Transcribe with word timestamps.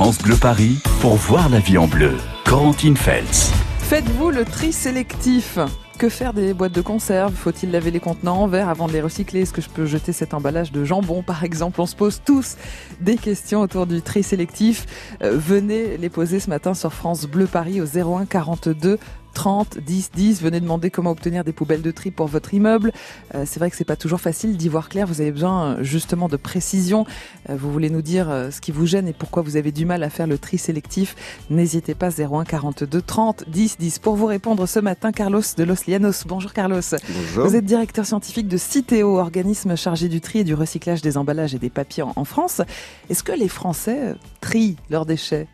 France 0.00 0.16
Bleu 0.22 0.36
Paris 0.40 0.78
pour 1.02 1.16
voir 1.16 1.50
la 1.50 1.58
vie 1.58 1.76
en 1.76 1.86
bleu. 1.86 2.16
Corentine 2.46 2.96
Feltz. 2.96 3.52
Faites-vous 3.80 4.30
le 4.30 4.46
tri 4.46 4.72
sélectif 4.72 5.58
que 5.98 6.08
faire 6.08 6.32
des 6.32 6.54
boîtes 6.54 6.72
de 6.72 6.80
conserve? 6.80 7.34
Faut-il 7.34 7.70
laver 7.70 7.90
les 7.90 8.00
contenants 8.00 8.40
en 8.40 8.46
verre 8.46 8.70
avant 8.70 8.88
de 8.88 8.94
les 8.94 9.02
recycler? 9.02 9.42
Est-ce 9.42 9.52
que 9.52 9.60
je 9.60 9.68
peux 9.68 9.84
jeter 9.84 10.12
cet 10.14 10.32
emballage 10.32 10.72
de 10.72 10.86
jambon 10.86 11.22
par 11.22 11.44
exemple? 11.44 11.82
On 11.82 11.84
se 11.84 11.94
pose 11.94 12.22
tous 12.24 12.56
des 13.02 13.18
questions 13.18 13.60
autour 13.60 13.86
du 13.86 14.00
tri 14.00 14.22
sélectif. 14.22 14.86
Euh, 15.22 15.36
venez 15.36 15.98
les 15.98 16.08
poser 16.08 16.40
ce 16.40 16.48
matin 16.48 16.72
sur 16.72 16.94
France 16.94 17.26
Bleu 17.26 17.44
Paris 17.44 17.82
au 17.82 17.84
01 17.84 18.24
42 18.24 18.98
30 19.32 19.78
10 19.78 20.10
10. 20.14 20.42
Venez 20.42 20.60
demander 20.60 20.90
comment 20.90 21.10
obtenir 21.10 21.44
des 21.44 21.52
poubelles 21.52 21.82
de 21.82 21.90
tri 21.90 22.10
pour 22.10 22.26
votre 22.26 22.54
immeuble. 22.54 22.92
Euh, 23.34 23.44
c'est 23.46 23.58
vrai 23.58 23.70
que 23.70 23.76
c'est 23.76 23.84
pas 23.84 23.96
toujours 23.96 24.20
facile 24.20 24.56
d'y 24.56 24.68
voir 24.68 24.88
clair. 24.88 25.06
Vous 25.06 25.20
avez 25.20 25.32
besoin 25.32 25.64
euh, 25.64 25.82
justement 25.82 26.28
de 26.28 26.36
précision. 26.36 27.06
Euh, 27.48 27.56
vous 27.56 27.70
voulez 27.72 27.90
nous 27.90 28.02
dire 28.02 28.26
ce 28.50 28.60
qui 28.60 28.72
vous 28.72 28.86
gêne 28.86 29.08
et 29.08 29.12
pourquoi 29.12 29.42
vous 29.42 29.56
avez 29.56 29.72
du 29.72 29.84
mal 29.84 30.02
à 30.02 30.10
faire 30.10 30.26
le 30.26 30.38
tri 30.38 30.58
sélectif. 30.58 31.16
N'hésitez 31.50 31.94
pas 31.94 32.10
01 32.10 32.44
42 32.44 33.02
30 33.02 33.44
10 33.48 33.76
10. 33.78 33.98
Pour 33.98 34.16
vous 34.16 34.26
répondre 34.26 34.66
ce 34.66 34.78
matin, 34.78 35.12
Carlos 35.12 35.42
de 35.56 35.64
Los 35.64 35.86
Lianos. 35.86 36.24
Bonjour 36.26 36.52
Carlos. 36.52 36.80
Bonjour. 36.80 37.46
Vous 37.46 37.56
êtes 37.56 37.64
directeur 37.64 38.06
scientifique 38.06 38.48
de 38.48 38.56
Citeo, 38.56 39.18
organisme 39.18 39.76
chargé 39.76 40.08
du 40.08 40.20
tri 40.20 40.40
et 40.40 40.44
du 40.44 40.54
recyclage 40.54 41.02
des 41.02 41.16
emballages 41.16 41.54
et 41.54 41.58
des 41.58 41.70
papiers 41.70 42.04
en 42.04 42.24
France. 42.24 42.62
Est-ce 43.08 43.22
que 43.22 43.32
les 43.32 43.48
Français 43.48 44.14
trient 44.40 44.76
leurs 44.90 45.06
déchets? 45.06 45.46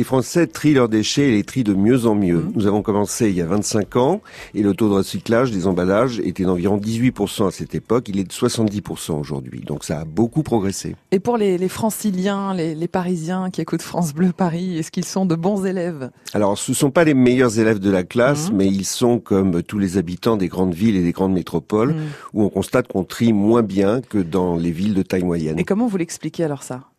Les 0.00 0.04
Français 0.04 0.46
trient 0.46 0.72
leurs 0.72 0.88
déchets 0.88 1.28
et 1.28 1.32
les 1.32 1.44
trient 1.44 1.62
de 1.62 1.74
mieux 1.74 2.06
en 2.06 2.14
mieux. 2.14 2.38
Mmh. 2.38 2.52
Nous 2.54 2.66
avons 2.66 2.80
commencé 2.80 3.28
il 3.28 3.36
y 3.36 3.42
a 3.42 3.46
25 3.46 3.96
ans 3.96 4.22
et 4.54 4.62
le 4.62 4.72
taux 4.72 4.88
de 4.88 4.94
recyclage 4.94 5.50
des 5.50 5.66
emballages 5.66 6.20
était 6.20 6.44
d'environ 6.44 6.78
18% 6.78 7.48
à 7.48 7.50
cette 7.50 7.74
époque. 7.74 8.08
Il 8.08 8.18
est 8.18 8.24
de 8.24 8.32
70% 8.32 9.20
aujourd'hui. 9.20 9.60
Donc 9.60 9.84
ça 9.84 10.00
a 10.00 10.04
beaucoup 10.06 10.42
progressé. 10.42 10.96
Et 11.10 11.20
pour 11.20 11.36
les, 11.36 11.58
les 11.58 11.68
franciliens, 11.68 12.54
les, 12.54 12.74
les, 12.74 12.88
Parisiens 12.88 13.50
qui 13.50 13.60
écoutent 13.60 13.82
France 13.82 14.14
Bleu 14.14 14.32
Paris, 14.34 14.78
est-ce 14.78 14.90
qu'ils 14.90 15.04
sont 15.04 15.26
de 15.26 15.34
bons 15.34 15.66
élèves? 15.66 16.10
Alors 16.32 16.56
ce 16.56 16.70
ne 16.70 16.76
sont 16.76 16.90
pas 16.90 17.04
les 17.04 17.12
meilleurs 17.12 17.58
élèves 17.58 17.78
de 17.78 17.90
la 17.90 18.02
classe, 18.02 18.50
mmh. 18.50 18.56
mais 18.56 18.68
ils 18.68 18.86
sont 18.86 19.18
comme 19.18 19.62
tous 19.62 19.78
les 19.78 19.98
habitants 19.98 20.38
des 20.38 20.48
grandes 20.48 20.72
villes 20.72 20.96
et 20.96 21.02
des 21.02 21.12
grandes 21.12 21.34
métropoles 21.34 21.92
mmh. 21.92 22.00
où 22.32 22.42
on 22.42 22.48
constate 22.48 22.88
qu'on 22.88 23.04
trie 23.04 23.34
moins 23.34 23.62
bien 23.62 24.00
que 24.00 24.16
dans 24.16 24.56
les 24.56 24.70
villes 24.70 24.94
de 24.94 25.02
taille 25.02 25.24
moyenne. 25.24 25.58
Et 25.58 25.64
comment 25.64 25.88
vous 25.88 25.98
l'expliquez 25.98 26.44
alors 26.44 26.62
ça? 26.62 26.89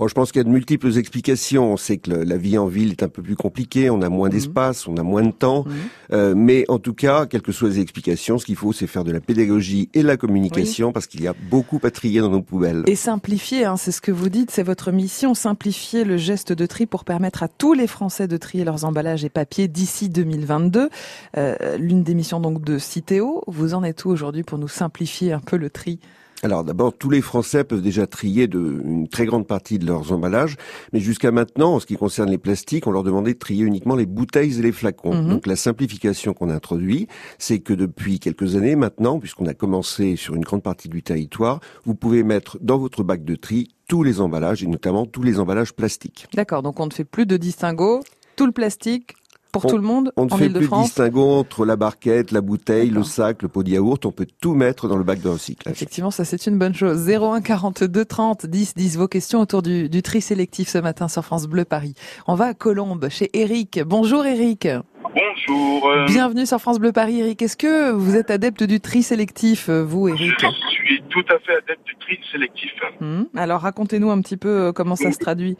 Oh, 0.00 0.06
je 0.06 0.14
pense 0.14 0.30
qu'il 0.30 0.38
y 0.38 0.42
a 0.42 0.44
de 0.44 0.48
multiples 0.48 0.96
explications. 0.96 1.72
On 1.72 1.76
sait 1.76 1.96
que 1.96 2.10
le, 2.10 2.22
la 2.22 2.36
vie 2.36 2.56
en 2.56 2.66
ville 2.66 2.92
est 2.92 3.02
un 3.02 3.08
peu 3.08 3.20
plus 3.20 3.34
compliquée, 3.34 3.90
on 3.90 4.00
a 4.00 4.08
moins 4.08 4.28
d'espace, 4.28 4.86
on 4.86 4.96
a 4.96 5.02
moins 5.02 5.24
de 5.24 5.32
temps. 5.32 5.64
Mmh. 5.64 5.72
Euh, 6.12 6.34
mais 6.36 6.64
en 6.68 6.78
tout 6.78 6.94
cas, 6.94 7.26
quelles 7.26 7.42
que 7.42 7.50
soient 7.50 7.68
les 7.68 7.80
explications, 7.80 8.38
ce 8.38 8.46
qu'il 8.46 8.54
faut, 8.54 8.72
c'est 8.72 8.86
faire 8.86 9.02
de 9.02 9.10
la 9.10 9.20
pédagogie 9.20 9.90
et 9.94 10.02
de 10.02 10.06
la 10.06 10.16
communication 10.16 10.88
oui. 10.88 10.92
parce 10.92 11.08
qu'il 11.08 11.20
y 11.20 11.26
a 11.26 11.34
beaucoup 11.50 11.80
à 11.82 11.90
trier 11.90 12.20
dans 12.20 12.30
nos 12.30 12.42
poubelles. 12.42 12.84
Et 12.86 12.94
simplifier, 12.94 13.64
hein, 13.64 13.76
c'est 13.76 13.90
ce 13.90 14.00
que 14.00 14.12
vous 14.12 14.28
dites, 14.28 14.52
c'est 14.52 14.62
votre 14.62 14.92
mission, 14.92 15.34
simplifier 15.34 16.04
le 16.04 16.16
geste 16.16 16.52
de 16.52 16.66
tri 16.66 16.86
pour 16.86 17.04
permettre 17.04 17.42
à 17.42 17.48
tous 17.48 17.74
les 17.74 17.88
Français 17.88 18.28
de 18.28 18.36
trier 18.36 18.62
leurs 18.62 18.84
emballages 18.84 19.24
et 19.24 19.30
papiers 19.30 19.66
d'ici 19.66 20.08
2022. 20.08 20.90
Euh, 21.36 21.76
L'une 21.76 22.04
des 22.04 22.14
missions 22.14 22.38
donc 22.38 22.62
de 22.64 22.78
Citeo. 22.78 23.42
Vous 23.48 23.74
en 23.74 23.82
êtes 23.82 24.04
où 24.04 24.10
aujourd'hui 24.10 24.44
pour 24.44 24.58
nous 24.58 24.68
simplifier 24.68 25.32
un 25.32 25.40
peu 25.40 25.56
le 25.56 25.70
tri? 25.70 25.98
Alors 26.42 26.62
d'abord, 26.62 26.96
tous 26.96 27.10
les 27.10 27.20
Français 27.20 27.64
peuvent 27.64 27.82
déjà 27.82 28.06
trier 28.06 28.46
de, 28.46 28.80
une 28.84 29.08
très 29.08 29.26
grande 29.26 29.46
partie 29.46 29.78
de 29.78 29.86
leurs 29.86 30.12
emballages, 30.12 30.56
mais 30.92 31.00
jusqu'à 31.00 31.32
maintenant, 31.32 31.74
en 31.74 31.80
ce 31.80 31.86
qui 31.86 31.96
concerne 31.96 32.30
les 32.30 32.38
plastiques, 32.38 32.86
on 32.86 32.92
leur 32.92 33.02
demandait 33.02 33.34
de 33.34 33.38
trier 33.38 33.64
uniquement 33.64 33.96
les 33.96 34.06
bouteilles 34.06 34.58
et 34.58 34.62
les 34.62 34.72
flacons. 34.72 35.14
Mhm. 35.14 35.26
Mmh. 35.26 35.28
Donc 35.30 35.46
la 35.46 35.56
simplification 35.56 36.34
qu'on 36.34 36.48
a 36.48 36.54
introduit, 36.54 37.08
c'est 37.38 37.58
que 37.58 37.72
depuis 37.72 38.20
quelques 38.20 38.54
années 38.54 38.76
maintenant, 38.76 39.18
puisqu'on 39.18 39.46
a 39.46 39.54
commencé 39.54 40.16
sur 40.16 40.36
une 40.36 40.44
grande 40.44 40.62
partie 40.62 40.88
du 40.88 41.02
territoire, 41.02 41.60
vous 41.84 41.94
pouvez 41.94 42.22
mettre 42.22 42.58
dans 42.60 42.78
votre 42.78 43.02
bac 43.02 43.24
de 43.24 43.34
tri 43.34 43.68
tous 43.88 44.02
les 44.02 44.20
emballages, 44.20 44.62
et 44.62 44.66
notamment 44.66 45.06
tous 45.06 45.22
les 45.22 45.40
emballages 45.40 45.72
plastiques. 45.72 46.26
D'accord, 46.34 46.62
donc 46.62 46.78
on 46.78 46.86
ne 46.86 46.92
fait 46.92 47.04
plus 47.04 47.26
de 47.26 47.36
distinguo, 47.36 48.00
tout 48.36 48.46
le 48.46 48.52
plastique, 48.52 49.14
pour 49.60 49.66
on, 49.66 49.74
tout 49.74 49.76
le 49.76 49.82
monde 49.82 50.12
On 50.16 50.26
ne 50.26 50.32
en 50.32 50.36
fait 50.36 50.48
plus 50.48 50.68
distinguo 50.68 51.22
entre 51.22 51.64
la 51.64 51.76
barquette, 51.76 52.30
la 52.30 52.40
bouteille, 52.40 52.90
le 52.90 53.02
sac, 53.02 53.42
le 53.42 53.48
pot 53.48 53.62
de 53.62 53.70
yaourt. 53.70 54.04
On 54.06 54.12
peut 54.12 54.26
tout 54.40 54.54
mettre 54.54 54.88
dans 54.88 54.96
le 54.96 55.04
bac 55.04 55.20
de 55.20 55.28
recyclage. 55.28 55.72
Effectivement, 55.72 56.10
ça 56.10 56.24
c'est 56.24 56.46
une 56.46 56.58
bonne 56.58 56.74
chose. 56.74 57.08
01 57.08 57.40
42 57.40 58.04
30 58.04 58.46
10 58.46 58.74
10 58.74 58.96
vos 58.96 59.08
questions 59.08 59.40
autour 59.40 59.62
du, 59.62 59.88
du 59.88 60.02
tri 60.02 60.20
sélectif 60.20 60.68
ce 60.68 60.78
matin 60.78 61.08
sur 61.08 61.24
France 61.24 61.46
Bleu 61.46 61.64
Paris. 61.64 61.94
On 62.26 62.34
va 62.34 62.46
à 62.46 62.54
Colombes 62.54 63.08
chez 63.10 63.30
Eric. 63.32 63.80
Bonjour 63.84 64.24
Eric. 64.24 64.68
Bonjour. 65.02 65.90
Bienvenue 66.06 66.46
sur 66.46 66.60
France 66.60 66.78
Bleu 66.78 66.92
Paris 66.92 67.20
Eric. 67.20 67.42
Est-ce 67.42 67.56
que 67.56 67.90
vous 67.90 68.16
êtes 68.16 68.30
adepte 68.30 68.62
du 68.62 68.80
tri 68.80 69.02
sélectif 69.02 69.70
vous 69.70 70.08
Eric 70.08 70.34
Je 70.40 70.46
suis 70.70 71.02
tout 71.08 71.24
à 71.30 71.38
fait 71.38 71.56
adepte 71.56 71.84
du 71.84 71.96
tri 71.96 72.18
sélectif. 72.30 72.70
Hum. 73.00 73.26
Alors 73.36 73.60
racontez-nous 73.60 74.10
un 74.10 74.20
petit 74.20 74.36
peu 74.36 74.72
comment 74.72 74.96
ça 74.96 75.12
se 75.12 75.18
traduit. 75.18 75.56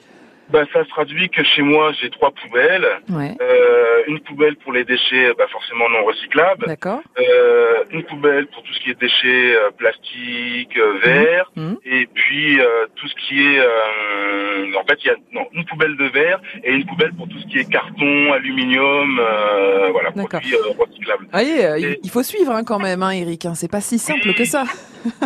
Bah, 0.51 0.65
ça 0.73 0.85
se 0.85 0.89
traduit 0.89 1.29
que 1.29 1.45
chez 1.45 1.63
moi, 1.63 1.93
j'ai 2.01 2.11
trois 2.11 2.31
poubelles. 2.31 2.87
Ouais. 3.11 3.35
Euh, 3.41 4.03
une 4.07 4.21
poubelle 4.21 4.57
pour 4.57 4.73
les 4.73 4.85
déchets, 4.85 5.33
bah, 5.37 5.47
forcément 5.51 5.89
non 5.91 6.05
recyclables. 6.05 6.67
D'accord. 6.67 7.01
Euh, 7.19 7.85
une 7.91 8.03
poubelle 8.05 8.47
pour 8.47 8.63
tout 8.63 8.73
ce 8.73 8.81
qui 8.81 8.91
est 8.91 9.01
déchets 9.01 9.57
euh, 9.57 9.71
plastiques, 9.77 10.79
verre. 11.05 11.51
Mmh. 11.57 11.75
Et 11.85 12.07
puis 12.13 12.61
euh, 12.61 12.87
tout 12.97 13.09
ce 13.09 13.15
qui 13.27 13.41
est, 13.41 13.61
en 13.61 14.85
fait, 14.85 14.99
il 15.05 15.07
y 15.09 15.11
a 15.11 15.17
non 15.33 15.47
une 15.53 15.65
poubelle 15.65 15.97
de 15.97 16.05
verre 16.07 16.41
et 16.65 16.73
une 16.73 16.87
poubelle 16.87 17.13
pour 17.13 17.29
tout 17.29 17.39
ce 17.39 17.47
qui 17.47 17.59
est 17.59 17.71
carton, 17.71 18.33
aluminium, 18.33 19.21
euh, 19.21 19.89
voilà, 19.91 20.11
produits 20.13 20.57
recyclables. 20.79 21.25
Vous 21.25 21.31
voyez, 21.33 21.93
et... 21.93 22.01
il 22.03 22.11
faut 22.11 22.23
suivre 22.23 22.53
hein, 22.53 22.65
quand 22.65 22.79
même, 22.79 23.03
hein, 23.03 23.11
Eric. 23.11 23.47
Hein, 23.47 23.55
c'est 23.55 23.71
pas 23.71 23.81
si 23.81 23.99
simple 23.99 24.35
que 24.35 24.45
ça. 24.45 24.65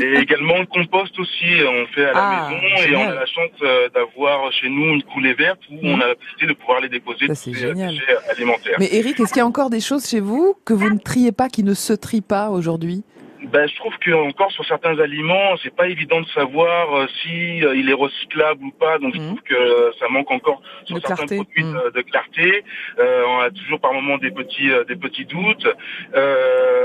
et 0.03 0.15
également 0.19 0.59
le 0.59 0.67
compost 0.67 1.19
aussi, 1.19 1.47
on 1.67 1.87
fait 1.95 2.05
à 2.05 2.13
la 2.13 2.21
ah, 2.23 2.49
maison 2.51 2.77
génial. 2.83 2.93
et 2.93 2.97
on 2.97 3.11
a 3.11 3.15
la 3.15 3.27
chance 3.27 3.51
euh, 3.63 3.89
d'avoir 3.91 4.53
chez 4.53 4.69
nous 4.69 4.95
une 4.95 5.03
coulée 5.13 5.35
verte 5.35 5.61
où 5.71 5.75
mmh. 5.75 5.91
on 5.91 6.01
a 6.01 6.09
la 6.09 6.15
possibilité 6.15 6.47
de 6.47 6.53
pouvoir 6.55 6.81
les 6.81 6.89
déposer 6.89 7.27
ça, 7.29 7.35
ces 7.35 7.53
génial. 7.53 7.91
déchets 7.91 8.17
alimentaires. 8.31 8.77
Mais 8.79 8.89
Eric, 8.93 9.21
est-ce 9.21 9.33
qu'il 9.33 9.39
y 9.39 9.43
a 9.43 9.47
encore 9.47 9.71
des 9.71 9.81
choses 9.81 10.07
chez 10.07 10.21
vous 10.21 10.55
que 10.65 10.75
vous 10.75 10.91
ne 10.91 10.99
triez 10.99 11.33
pas, 11.33 11.49
qui 11.49 11.63
ne 11.63 11.75
se 11.75 11.93
trient 11.93 12.21
pas 12.21 12.51
aujourd'hui? 12.51 13.05
Ben, 13.53 13.69
je 13.69 13.77
trouve 13.77 13.97
que 13.99 14.11
encore 14.13 14.51
sur 14.53 14.65
certains 14.65 14.99
aliments, 14.99 15.57
c'est 15.63 15.75
pas 15.77 15.87
évident 15.89 16.23
de 16.23 16.29
savoir 16.29 16.97
euh, 16.97 17.07
si 17.21 17.63
euh, 17.63 17.77
il 17.77 17.91
est 17.91 17.95
recyclable 17.95 18.65
ou 18.65 18.71
pas. 18.71 18.99
Donc, 18.99 19.15
mmh. 19.15 19.21
je 19.21 19.27
trouve 19.27 19.43
que 19.43 19.93
ça 20.01 20.09
manque 20.09 20.31
encore 20.31 20.63
sur 20.87 20.97
de 20.97 21.01
certains 21.01 21.27
clarté. 21.27 21.37
produits 21.37 21.65
mmh. 21.65 21.91
de, 21.95 22.01
clarté. 22.01 22.65
Euh, 22.99 23.25
on 23.29 23.41
a 23.41 23.51
toujours 23.51 23.79
par 23.79 23.93
moment 23.93 24.17
des 24.17 24.31
petits 24.31 24.71
euh, 24.71 24.85
des 24.85 24.97
petits 24.97 25.27
doutes. 25.27 25.69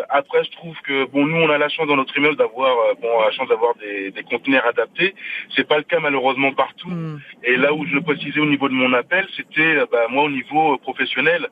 après, 0.10 0.44
je 0.44 0.52
trouve 0.52 0.76
que 0.82 1.06
bon, 1.06 1.26
nous, 1.26 1.38
on 1.38 1.50
a 1.50 1.58
la 1.58 1.70
chance 1.70 1.88
dans 1.88 1.96
notre 1.96 2.18
immeuble 2.18 2.36
d'avoir 2.36 2.76
bon 3.02 3.22
la 3.22 3.32
chance 3.32 3.48
d'avoir 3.48 3.74
des, 3.76 4.12
des 4.12 4.24
conteneurs 4.24 4.66
adaptés. 4.66 5.16
C'est 5.56 5.68
pas 5.68 5.78
le 5.78 5.84
cas 5.84 6.02
malheureusement 6.02 6.52
partout. 6.52 6.90
Mmh. 6.90 7.22
Et 7.46 7.56
là 7.56 7.74
où 7.74 7.86
je 7.86 7.94
le 7.94 8.02
précisais 8.02 8.42
au 8.42 8.46
niveau 8.46 8.68
de 8.68 8.74
mon 8.74 8.92
appel, 8.92 9.26
c'était 9.38 9.76
bah, 9.90 10.08
moi 10.10 10.24
au 10.26 10.30
niveau 10.30 10.78
professionnel, 10.80 11.48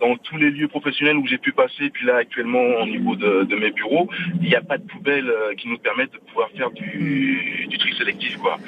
dans 0.00 0.16
tous 0.18 0.36
les 0.36 0.50
lieux 0.50 0.68
professionnels 0.68 1.16
où 1.16 1.26
j'ai 1.26 1.38
pu 1.38 1.52
passer, 1.52 1.90
puis 1.90 2.06
là 2.06 2.16
actuellement 2.16 2.62
au 2.82 2.86
niveau 2.86 3.16
de 3.16 3.44
de 3.44 3.55
mes 3.56 3.70
bureaux, 3.70 4.08
il 4.40 4.48
n'y 4.48 4.54
a 4.54 4.60
pas 4.60 4.78
de 4.78 4.84
poubelle 4.84 5.28
euh, 5.28 5.54
qui 5.54 5.68
nous 5.68 5.78
permettent 5.78 6.12
de 6.12 6.18
pouvoir 6.18 6.48
faire 6.56 6.70
du, 6.70 7.66
du 7.68 7.78
tri 7.78 7.94
sélectif, 7.96 8.36
quoi. 8.38 8.58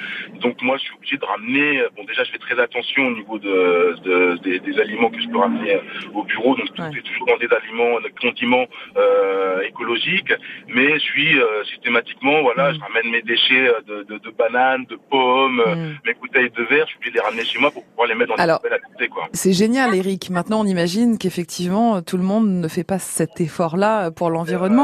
Donc 0.41 0.61
moi, 0.61 0.77
je 0.77 0.83
suis 0.83 0.95
obligé 0.95 1.17
de 1.17 1.25
ramener. 1.25 1.83
Bon, 1.95 2.03
déjà, 2.05 2.23
je 2.23 2.31
fais 2.31 2.37
très 2.37 2.59
attention 2.59 3.07
au 3.07 3.11
niveau 3.11 3.39
de, 3.39 3.95
de 4.03 4.37
des, 4.43 4.59
des, 4.59 4.79
aliments 4.79 5.09
que 5.09 5.21
je 5.21 5.27
peux 5.27 5.37
ramener 5.37 5.75
euh, 5.75 5.79
au 6.13 6.23
bureau. 6.23 6.55
Donc, 6.55 6.73
tout 6.73 6.81
ouais. 6.81 6.89
est 6.89 7.01
toujours 7.01 7.27
dans 7.27 7.37
des 7.37 7.49
aliments, 7.53 7.99
des 8.01 8.11
condiments 8.11 8.65
euh, 8.97 9.61
écologiques. 9.61 10.33
Mais 10.67 10.93
je 10.95 11.03
suis 11.03 11.39
euh, 11.39 11.63
systématiquement, 11.65 12.41
voilà, 12.41 12.71
mm. 12.71 12.75
je 12.75 12.79
ramène 12.79 13.11
mes 13.11 13.21
déchets 13.21 13.67
euh, 13.67 13.81
de, 13.87 14.03
de, 14.03 14.17
de 14.19 14.29
bananes, 14.31 14.85
de 14.89 14.97
pommes, 15.09 15.63
mm. 15.65 15.97
mes 16.05 16.13
bouteilles 16.13 16.51
de 16.51 16.63
verre. 16.63 16.85
Je 16.85 16.91
suis 16.91 16.97
obligé 16.97 17.11
de 17.11 17.15
les 17.15 17.21
ramener 17.21 17.43
chez 17.43 17.59
moi 17.59 17.71
pour 17.71 17.83
pouvoir 17.83 18.07
les 18.07 18.15
mettre 18.15 18.35
dans 18.35 18.41
Alors, 18.41 18.59
des 18.59 18.69
poubelles 18.69 18.81
adaptées, 18.85 19.07
quoi. 19.07 19.27
C'est 19.33 19.53
génial, 19.53 19.93
Eric. 19.95 20.29
Maintenant, 20.29 20.61
on 20.61 20.65
imagine 20.65 21.17
qu'effectivement, 21.17 22.01
tout 22.01 22.17
le 22.17 22.23
monde 22.23 22.47
ne 22.47 22.67
fait 22.67 22.83
pas 22.83 22.99
cet 22.99 23.41
effort-là 23.41 24.11
pour 24.11 24.29
l'environnement. 24.29 24.78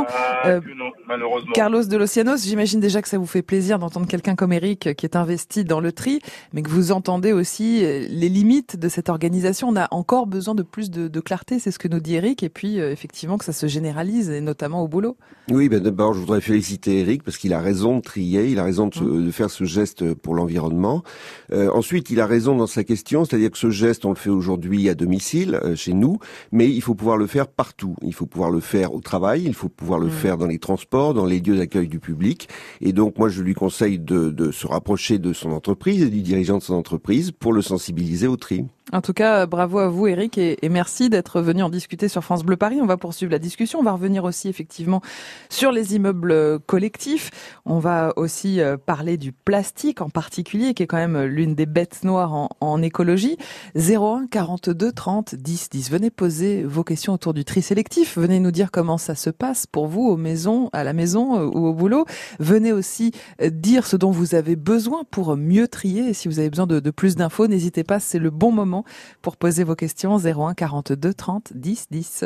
Euh, 0.46 0.60
non, 0.76 0.92
malheureusement. 1.08 1.52
Carlos 1.54 1.84
de 1.84 1.98
Locianos, 1.98 2.38
j'imagine 2.44 2.80
déjà 2.80 3.02
que 3.02 3.08
ça 3.08 3.18
vous 3.18 3.26
fait 3.26 3.42
plaisir 3.42 3.80
d'entendre 3.80 4.08
quelqu'un 4.08 4.36
comme 4.36 4.54
Eric 4.54 4.96
qui 4.96 5.06
est 5.06 5.16
investi 5.16 5.64
dans 5.64 5.80
le 5.80 5.92
tri, 5.92 6.20
mais 6.54 6.62
que 6.62 6.70
vous 6.70 6.92
entendez 6.92 7.32
aussi 7.34 7.82
les 7.82 8.30
limites 8.30 8.78
de 8.78 8.90
cette 8.90 9.10
organisation. 9.10 9.70
On 9.70 9.76
a 9.76 9.88
encore 9.92 10.28
besoin 10.28 10.56
de 10.56 10.64
plus 10.64 10.90
de, 10.90 11.08
de 11.08 11.20
clarté, 11.20 11.60
c'est 11.60 11.72
ce 11.72 11.80
que 11.80 11.88
nous 11.88 12.00
dit 12.00 12.16
Eric, 12.16 12.44
et 12.44 12.50
puis 12.50 12.80
euh, 12.80 12.92
effectivement 12.92 13.38
que 13.38 13.46
ça 13.46 13.54
se 13.54 13.68
généralise, 13.68 14.30
et 14.30 14.42
notamment 14.42 14.84
au 14.84 14.88
boulot. 14.88 15.18
Oui, 15.50 15.70
ben 15.70 15.80
d'abord, 15.80 16.14
je 16.14 16.20
voudrais 16.20 16.42
féliciter 16.42 17.00
Eric 17.00 17.24
parce 17.24 17.38
qu'il 17.38 17.54
a 17.54 17.60
raison 17.60 17.98
de 17.98 18.02
trier, 18.02 18.48
il 18.48 18.60
a 18.60 18.64
raison 18.64 18.88
de, 18.88 19.00
mmh. 19.00 19.26
de 19.26 19.32
faire 19.32 19.50
ce 19.50 19.64
geste 19.64 20.14
pour 20.14 20.36
l'environnement. 20.36 21.04
Euh, 21.52 21.70
ensuite, 21.72 22.10
il 22.10 22.20
a 22.20 22.26
raison 22.26 22.56
dans 22.56 22.68
sa 22.68 22.84
question, 22.84 23.26
c'est-à-dire 23.26 23.52
que 23.52 23.58
ce 23.58 23.70
geste, 23.70 24.06
on 24.06 24.10
le 24.10 24.16
fait 24.16 24.30
aujourd'hui 24.30 24.90
à 24.90 24.96
domicile, 24.96 25.60
euh, 25.64 25.76
chez 25.76 25.94
nous, 25.94 26.18
mais 26.52 26.70
il 26.70 26.82
faut 26.82 26.96
pouvoir 26.96 27.18
le 27.18 27.28
faire 27.28 27.48
partout. 27.48 27.96
Il 28.02 28.14
faut 28.14 28.26
pouvoir 28.26 28.50
le 28.50 28.60
faire 28.60 28.94
au 28.94 29.02
travail, 29.02 29.44
il 29.46 29.54
faut 29.54 29.70
pouvoir 29.70 29.85
le 30.00 30.08
mmh. 30.08 30.12
faire 30.12 30.38
dans 30.38 30.48
les 30.48 30.60
transports, 30.60 31.14
dans 31.14 31.26
les 31.26 31.40
lieux 31.40 31.58
d'accueil 31.58 31.88
du 31.88 32.00
public. 32.00 32.50
Et 32.82 32.94
donc, 32.94 33.18
moi, 33.18 33.30
je 33.30 33.42
lui 33.42 33.54
conseille 33.54 34.00
de, 34.00 34.30
de, 34.30 34.52
se 34.52 34.68
rapprocher 34.68 35.20
de 35.20 35.34
son 35.34 35.52
entreprise 35.52 36.04
et 36.04 36.10
du 36.10 36.22
dirigeant 36.22 36.58
de 36.58 36.64
son 36.64 36.76
entreprise 36.76 37.32
pour 37.32 37.54
le 37.54 37.62
sensibiliser 37.62 38.28
au 38.28 38.38
tri. 38.38 38.66
En 38.94 39.02
tout 39.02 39.14
cas, 39.14 39.48
bravo 39.48 39.80
à 39.80 39.88
vous 39.88 40.06
Eric 40.06 40.38
et, 40.38 40.60
merci 40.70 41.10
d'être 41.10 41.42
venu 41.42 41.64
en 41.64 41.70
discuter 41.70 42.08
sur 42.08 42.24
France 42.24 42.44
Bleu 42.44 42.56
Paris. 42.56 42.78
On 42.80 42.86
va 42.86 42.98
poursuivre 42.98 43.32
la 43.32 43.40
discussion. 43.40 43.80
On 43.80 43.84
va 43.84 43.94
revenir 43.94 44.24
aussi 44.26 44.48
effectivement 44.48 45.02
sur 45.50 45.72
les 45.72 45.96
immeubles 45.96 46.60
collectifs. 46.68 47.32
On 47.66 47.80
va 47.80 48.14
aussi 48.16 48.62
euh, 48.62 48.78
parler 48.78 49.18
du 49.18 49.32
plastique 49.32 50.02
en 50.02 50.10
particulier, 50.10 50.76
qui 50.76 50.84
est 50.84 50.88
quand 50.88 50.98
même 50.98 51.24
l'une 51.24 51.56
des 51.56 51.66
bêtes 51.66 52.04
noires 52.04 52.34
en, 52.36 52.50
en 52.62 52.82
écologie. 52.84 53.38
01 53.76 54.28
42 54.30 54.92
30 54.92 55.34
10 55.34 55.70
10. 55.72 55.90
Venez 55.90 56.12
poser 56.12 56.64
vos 56.64 56.84
questions 56.84 57.14
autour 57.14 57.34
du 57.34 57.44
tri 57.44 57.64
sélectif. 57.64 58.20
Venez 58.20 58.40
nous 58.40 58.52
dire 58.52 58.70
comment 58.70 59.00
ça 59.00 59.16
se 59.16 59.32
passe 59.32 59.66
pour 59.66 59.88
vous 59.88 60.04
aux 60.04 60.18
maisons, 60.18 60.70
à 60.74 60.84
la 60.84 60.94
maison 60.94 61.40
euh, 61.40 61.46
ou 61.46 61.66
au 61.66 61.74
boulot. 61.74 62.06
Venez 62.40 62.72
aussi 62.72 63.14
euh, 63.42 63.50
dire 63.50 63.88
ce 63.88 63.98
dont 63.98 64.12
vous 64.12 64.36
avez 64.36 64.56
besoin 64.56 65.06
pour 65.10 65.36
mieux 65.36 65.68
trier. 65.68 66.14
Si 66.14 66.28
vous 66.28 66.38
avez 66.38 66.52
besoin 66.52 66.68
de 66.68 66.92
plus 66.92 67.16
d'infos, 67.16 67.48
n'hésitez 67.48 67.84
pas, 67.84 68.00
c'est 68.00 68.20
le 68.20 68.30
bon 68.30 68.52
moment 68.52 68.75
pour 69.22 69.38
poser 69.38 69.64
vos 69.64 69.76
questions 69.76 70.18
01 70.18 70.54
42 70.54 71.14
30 71.14 71.54
10 71.54 71.88
10. 71.92 72.26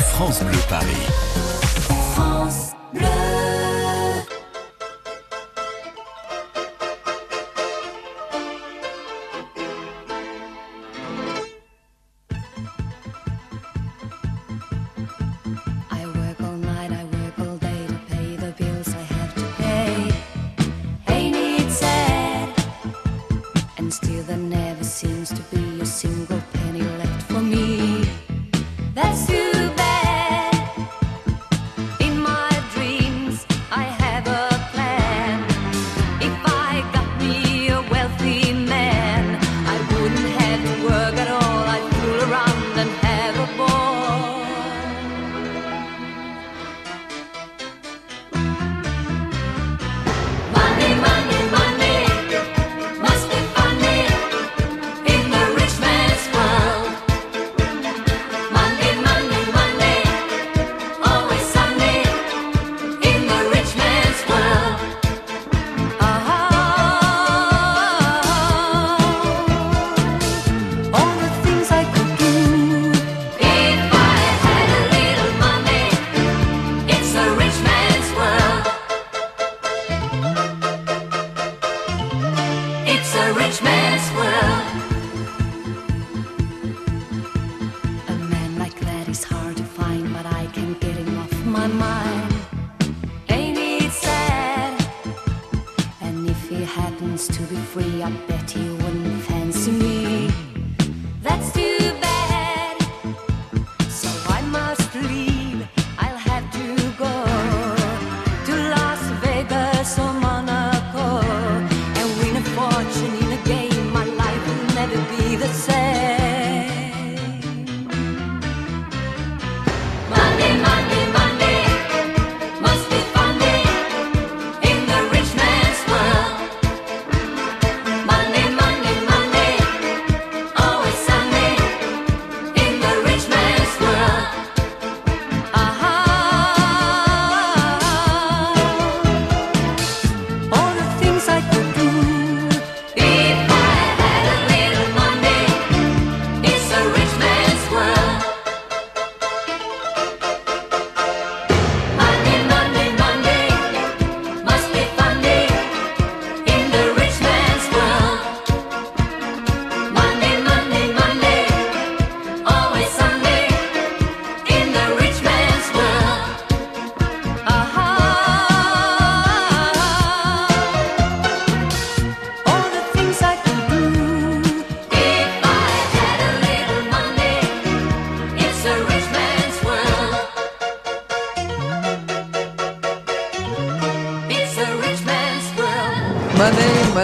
France 0.00 0.42
Bleu 0.42 0.58
Paris. 0.68 0.86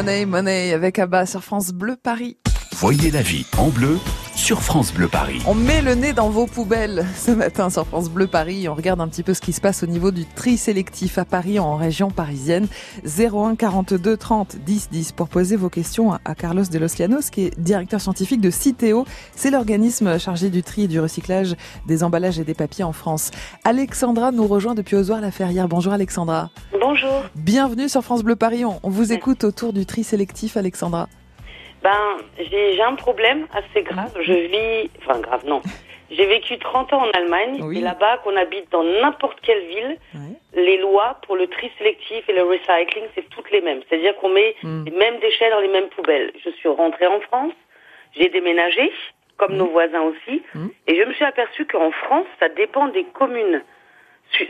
Money, 0.02 0.26
Money 0.26 0.72
avec 0.72 0.98
Abba 0.98 1.27
sur 1.27 1.44
France 1.44 1.70
Bleu 1.70 1.94
Paris. 1.94 2.36
Voyez 2.72 3.12
la 3.12 3.22
vie 3.22 3.46
en 3.56 3.69
bleu 3.69 4.00
sur 4.43 4.61
France 4.61 4.93
Bleu 4.93 5.06
Paris. 5.06 5.41
On 5.46 5.55
met 5.55 5.82
le 5.82 5.94
nez 5.94 6.13
dans 6.13 6.29
vos 6.29 6.46
poubelles 6.46 7.06
ce 7.15 7.31
matin 7.31 7.70
sur 7.70 7.87
France 7.87 8.11
Bleu 8.11 8.27
Paris. 8.27 8.69
On 8.69 8.75
regarde 8.75 9.01
un 9.01 9.06
petit 9.06 9.22
peu 9.22 9.34
ce 9.34 9.41
qui 9.41 9.53
se 9.53 9.61
passe 9.61 9.84
au 9.84 9.87
niveau 9.87 10.11
du 10.11 10.27
tri 10.27 10.56
sélectif 10.56 11.17
à 11.17 11.25
Paris 11.25 11.61
en 11.61 11.77
région 11.77 12.11
parisienne. 12.11 12.67
01 13.06 13.55
42 13.55 14.17
30 14.17 14.56
10 14.56 14.89
10 14.91 15.13
pour 15.13 15.29
poser 15.29 15.55
vos 15.55 15.69
questions 15.69 16.13
à 16.25 16.34
Carlos 16.34 16.65
de 16.65 16.79
Los 16.81 16.99
Llanos 16.99 17.31
qui 17.31 17.43
est 17.43 17.61
directeur 17.61 18.01
scientifique 18.01 18.41
de 18.41 18.51
Citeo. 18.51 19.06
C'est 19.37 19.53
l'organisme 19.53 20.19
chargé 20.19 20.51
du 20.51 20.65
tri 20.65 20.82
et 20.82 20.89
du 20.89 20.99
recyclage 20.99 21.55
des 21.87 22.03
emballages 22.03 22.41
et 22.41 22.44
des 22.44 22.55
papiers 22.55 22.82
en 22.82 22.93
France. 22.93 23.31
Alexandra 23.63 24.32
nous 24.32 24.49
rejoint 24.49 24.75
depuis 24.75 24.96
Ozoir-la-Ferrière. 24.96 25.69
Bonjour 25.69 25.93
Alexandra. 25.93 26.51
Bonjour. 26.81 27.22
Bienvenue 27.37 27.89
sur 27.89 28.03
France 28.03 28.25
Bleu 28.25 28.34
Paris. 28.34 28.65
On, 28.65 28.91
vous 28.91 29.13
écoute 29.13 29.44
autour 29.44 29.72
du 29.72 29.87
tri 29.87 30.03
sélectif, 30.03 30.56
Alexandra. 30.56 31.08
Ben, 31.82 32.17
j'ai 32.39 32.82
un 32.82 32.94
problème 32.94 33.46
assez 33.53 33.82
grave. 33.82 34.17
Je 34.20 34.32
vis, 34.32 34.91
enfin 34.98 35.20
grave, 35.20 35.44
non. 35.46 35.60
J'ai 36.10 36.27
vécu 36.27 36.58
30 36.58 36.93
ans 36.93 37.05
en 37.06 37.10
Allemagne 37.12 37.58
et 37.74 37.81
là-bas, 37.81 38.19
qu'on 38.19 38.36
habite 38.36 38.70
dans 38.70 38.84
n'importe 38.84 39.41
quelle 39.41 39.67
ville, 39.67 39.96
les 40.53 40.77
lois 40.77 41.19
pour 41.27 41.36
le 41.36 41.46
tri 41.46 41.72
sélectif 41.79 42.29
et 42.29 42.34
le 42.34 42.43
recycling, 42.43 43.05
c'est 43.15 43.27
toutes 43.31 43.51
les 43.51 43.62
mêmes. 43.62 43.81
C'est-à-dire 43.89 44.15
qu'on 44.17 44.29
met 44.29 44.55
hmm. 44.62 44.84
les 44.84 44.91
mêmes 44.91 45.19
déchets 45.20 45.48
dans 45.48 45.60
les 45.60 45.69
mêmes 45.69 45.89
poubelles. 45.89 46.31
Je 46.44 46.51
suis 46.51 46.69
rentrée 46.69 47.06
en 47.06 47.20
France, 47.20 47.55
j'ai 48.15 48.29
déménagé, 48.29 48.93
comme 49.39 49.55
hmm. 49.55 49.58
nos 49.58 49.69
voisins 49.69 50.03
aussi, 50.03 50.43
hmm. 50.55 50.69
et 50.86 50.96
je 50.96 51.03
me 51.03 51.15
suis 51.15 51.24
aperçue 51.24 51.65
qu'en 51.65 51.91
France, 51.91 52.27
ça 52.39 52.51
dépend 52.51 52.89
des 52.89 53.05
communes 53.05 53.62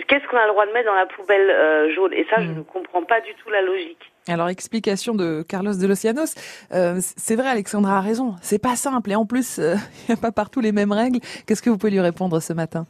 qu'est-ce 0.09 0.27
qu'on 0.29 0.37
a 0.37 0.47
le 0.47 0.53
droit 0.53 0.67
de 0.67 0.73
mettre 0.73 0.87
dans 0.87 0.95
la 0.95 1.07
poubelle 1.07 1.51
euh, 1.51 1.95
jaune? 1.95 2.12
Et 2.12 2.25
ça, 2.31 2.41
je 2.41 2.49
ne 2.49 2.62
comprends 2.62 3.03
pas 3.03 3.21
du 3.21 3.35
tout 3.35 3.51
la 3.51 3.62
logique. 3.62 4.12
Alors, 4.29 4.49
explication 4.49 5.14
de 5.14 5.45
Carlos 5.49 5.75
de 5.75 5.87
Locianos. 5.87 6.35
Euh, 6.73 7.00
c'est 7.17 7.35
vrai, 7.35 7.49
Alexandra 7.49 7.99
a 7.99 8.00
raison. 8.00 8.37
C'est 8.41 8.61
pas 8.61 8.76
simple. 8.76 9.11
Et 9.11 9.17
en 9.17 9.26
plus, 9.26 9.59
euh, 9.59 9.75
il 10.09 10.12
n'y 10.12 10.14
a 10.14 10.17
pas 10.17 10.33
partout 10.33 10.61
les 10.61 10.73
mêmes 10.73 10.93
règles. 10.93 11.19
Qu'est-ce 11.47 11.62
que 11.62 11.71
vous 11.71 11.79
pouvez 11.79 11.93
lui 11.93 12.00
répondre 12.00 12.41
ce 12.41 12.52
matin? 12.52 12.87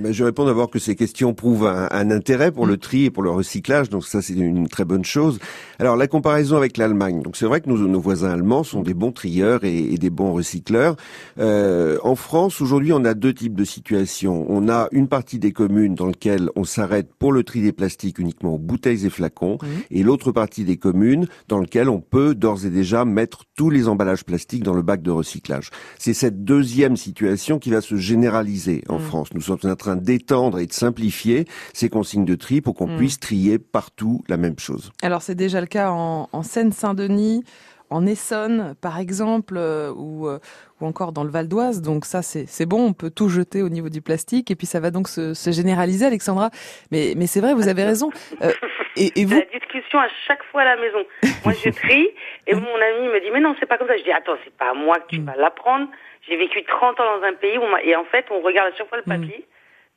Ben, 0.00 0.12
Je 0.12 0.24
réponds 0.24 0.44
d'abord 0.44 0.70
que 0.70 0.78
ces 0.78 0.96
questions 0.96 1.34
prouvent 1.34 1.66
un, 1.66 2.10
intérêt 2.10 2.52
pour 2.52 2.66
le 2.66 2.74
mm. 2.74 2.78
tri 2.78 3.04
et 3.04 3.10
pour 3.10 3.22
le 3.22 3.30
recyclage, 3.30 3.88
donc 3.90 4.04
ça 4.04 4.22
c'est 4.22 4.34
une 4.34 4.68
très 4.68 4.84
bonne 4.84 5.04
chose. 5.04 5.38
Alors 5.78 5.96
la 5.96 6.06
comparaison 6.06 6.56
avec 6.56 6.76
l'Allemagne, 6.76 7.22
donc 7.22 7.36
c'est 7.36 7.46
vrai 7.46 7.60
que 7.60 7.68
nos, 7.68 7.76
nos, 7.76 8.00
voisins 8.00 8.30
allemands 8.30 8.64
sont 8.64 8.82
des 8.82 8.94
bons 8.94 9.12
trieurs 9.12 9.64
et, 9.64 9.96
des 9.96 10.10
bons 10.10 10.32
recycleurs. 10.32 10.96
Euh, 11.38 11.98
en 12.02 12.14
France, 12.14 12.60
aujourd'hui, 12.60 12.92
on 12.92 13.04
a 13.04 13.14
deux 13.14 13.34
types 13.34 13.54
de 13.54 13.64
situations. 13.64 14.46
On 14.48 14.68
a 14.68 14.88
une 14.92 15.08
partie 15.08 15.38
des 15.38 15.52
communes 15.52 15.94
dans 15.94 16.06
lesquelles 16.06 16.48
on 16.56 16.64
s'arrête 16.64 17.12
pour 17.18 17.32
le 17.32 17.44
tri 17.44 17.60
des 17.60 17.72
plastiques 17.72 18.18
uniquement 18.18 18.54
aux 18.54 18.58
bouteilles 18.58 19.06
et 19.06 19.10
flacons, 19.10 19.58
mm. 19.62 19.66
et 19.90 20.02
l'autre 20.02 20.32
partie 20.32 20.64
des 20.64 20.76
communes 20.76 21.26
dans 21.48 21.60
lesquelles 21.60 21.88
on 21.88 22.00
peut 22.00 22.34
d'ores 22.34 22.64
et 22.64 22.70
déjà 22.70 23.04
mettre 23.04 23.44
tous 23.56 23.70
les 23.70 23.88
emballages 23.88 24.24
plastiques 24.24 24.62
dans 24.62 24.74
le 24.74 24.82
bac 24.82 25.02
de 25.02 25.10
recyclage. 25.10 25.70
C'est 25.98 26.14
cette 26.14 26.44
deuxième 26.44 26.96
situation 26.96 27.58
qui 27.58 27.70
va 27.70 27.80
se 27.80 27.96
généraliser 27.96 28.82
en 28.88 28.98
mm. 28.98 29.02
France. 29.02 29.28
Nous 29.34 29.40
sommes 29.40 29.58
en 29.64 29.76
train 29.76 29.89
d'étendre 29.96 30.58
et 30.58 30.66
de 30.66 30.72
simplifier 30.72 31.44
ces 31.72 31.88
consignes 31.88 32.24
de 32.24 32.34
tri 32.34 32.60
pour 32.60 32.74
qu'on 32.74 32.88
mm. 32.88 32.96
puisse 32.96 33.20
trier 33.20 33.58
partout 33.58 34.22
la 34.28 34.36
même 34.36 34.58
chose. 34.58 34.92
Alors 35.02 35.22
c'est 35.22 35.34
déjà 35.34 35.60
le 35.60 35.66
cas 35.66 35.90
en, 35.90 36.42
Seine-Saint-Denis, 36.42 37.44
en 37.90 38.06
Essonne, 38.06 38.74
par 38.80 38.98
exemple, 38.98 39.54
euh, 39.56 39.92
ou, 39.92 40.28
euh, 40.28 40.38
ou 40.80 40.86
encore 40.86 41.12
dans 41.12 41.24
le 41.24 41.30
Val 41.30 41.48
d'Oise. 41.48 41.82
Donc 41.82 42.04
ça, 42.04 42.22
c'est 42.22 42.66
bon, 42.66 42.86
on 42.86 42.92
peut 42.92 43.10
tout 43.10 43.28
jeter 43.28 43.62
au 43.62 43.68
niveau 43.68 43.88
du 43.88 44.00
plastique, 44.00 44.50
et 44.50 44.56
puis 44.56 44.66
ça 44.66 44.80
va 44.80 44.90
donc 44.90 45.08
se, 45.08 45.34
généraliser, 45.50 46.06
Alexandra. 46.06 46.50
Mais, 46.92 47.14
mais 47.16 47.26
c'est 47.26 47.40
vrai, 47.40 47.54
vous 47.54 47.68
avez 47.68 47.84
raison. 47.84 48.10
Euh, 48.42 48.52
et, 48.96 49.10
vous... 49.24 49.34
La 49.34 49.58
discussion 49.58 49.98
à 49.98 50.08
chaque 50.26 50.42
fois 50.44 50.62
à 50.62 50.76
la 50.76 50.76
maison. 50.76 51.04
Moi, 51.44 51.54
je 51.64 51.70
trie, 51.70 52.08
et 52.46 52.54
mon 52.54 52.60
ami 52.60 53.08
me 53.08 53.20
dit, 53.20 53.30
mais 53.32 53.40
non, 53.40 53.54
c'est 53.58 53.66
pas 53.66 53.76
comme 53.76 53.88
ça. 53.88 53.96
Je 53.96 54.04
dis, 54.04 54.12
attends, 54.12 54.36
c'est 54.44 54.56
pas 54.56 54.70
à 54.70 54.74
moi 54.74 54.98
que 55.00 55.08
tu 55.08 55.20
mm. 55.20 55.24
vas 55.24 55.36
l'apprendre. 55.36 55.88
J'ai 56.28 56.36
vécu 56.36 56.62
30 56.64 57.00
ans 57.00 57.18
dans 57.18 57.26
un 57.26 57.34
pays 57.34 57.58
où, 57.58 57.64
et 57.82 57.96
en 57.96 58.04
fait, 58.04 58.26
on 58.30 58.40
regarde 58.40 58.72
à 58.72 58.76
chaque 58.76 58.88
fois 58.88 58.98
le 58.98 59.04
mm. 59.06 59.20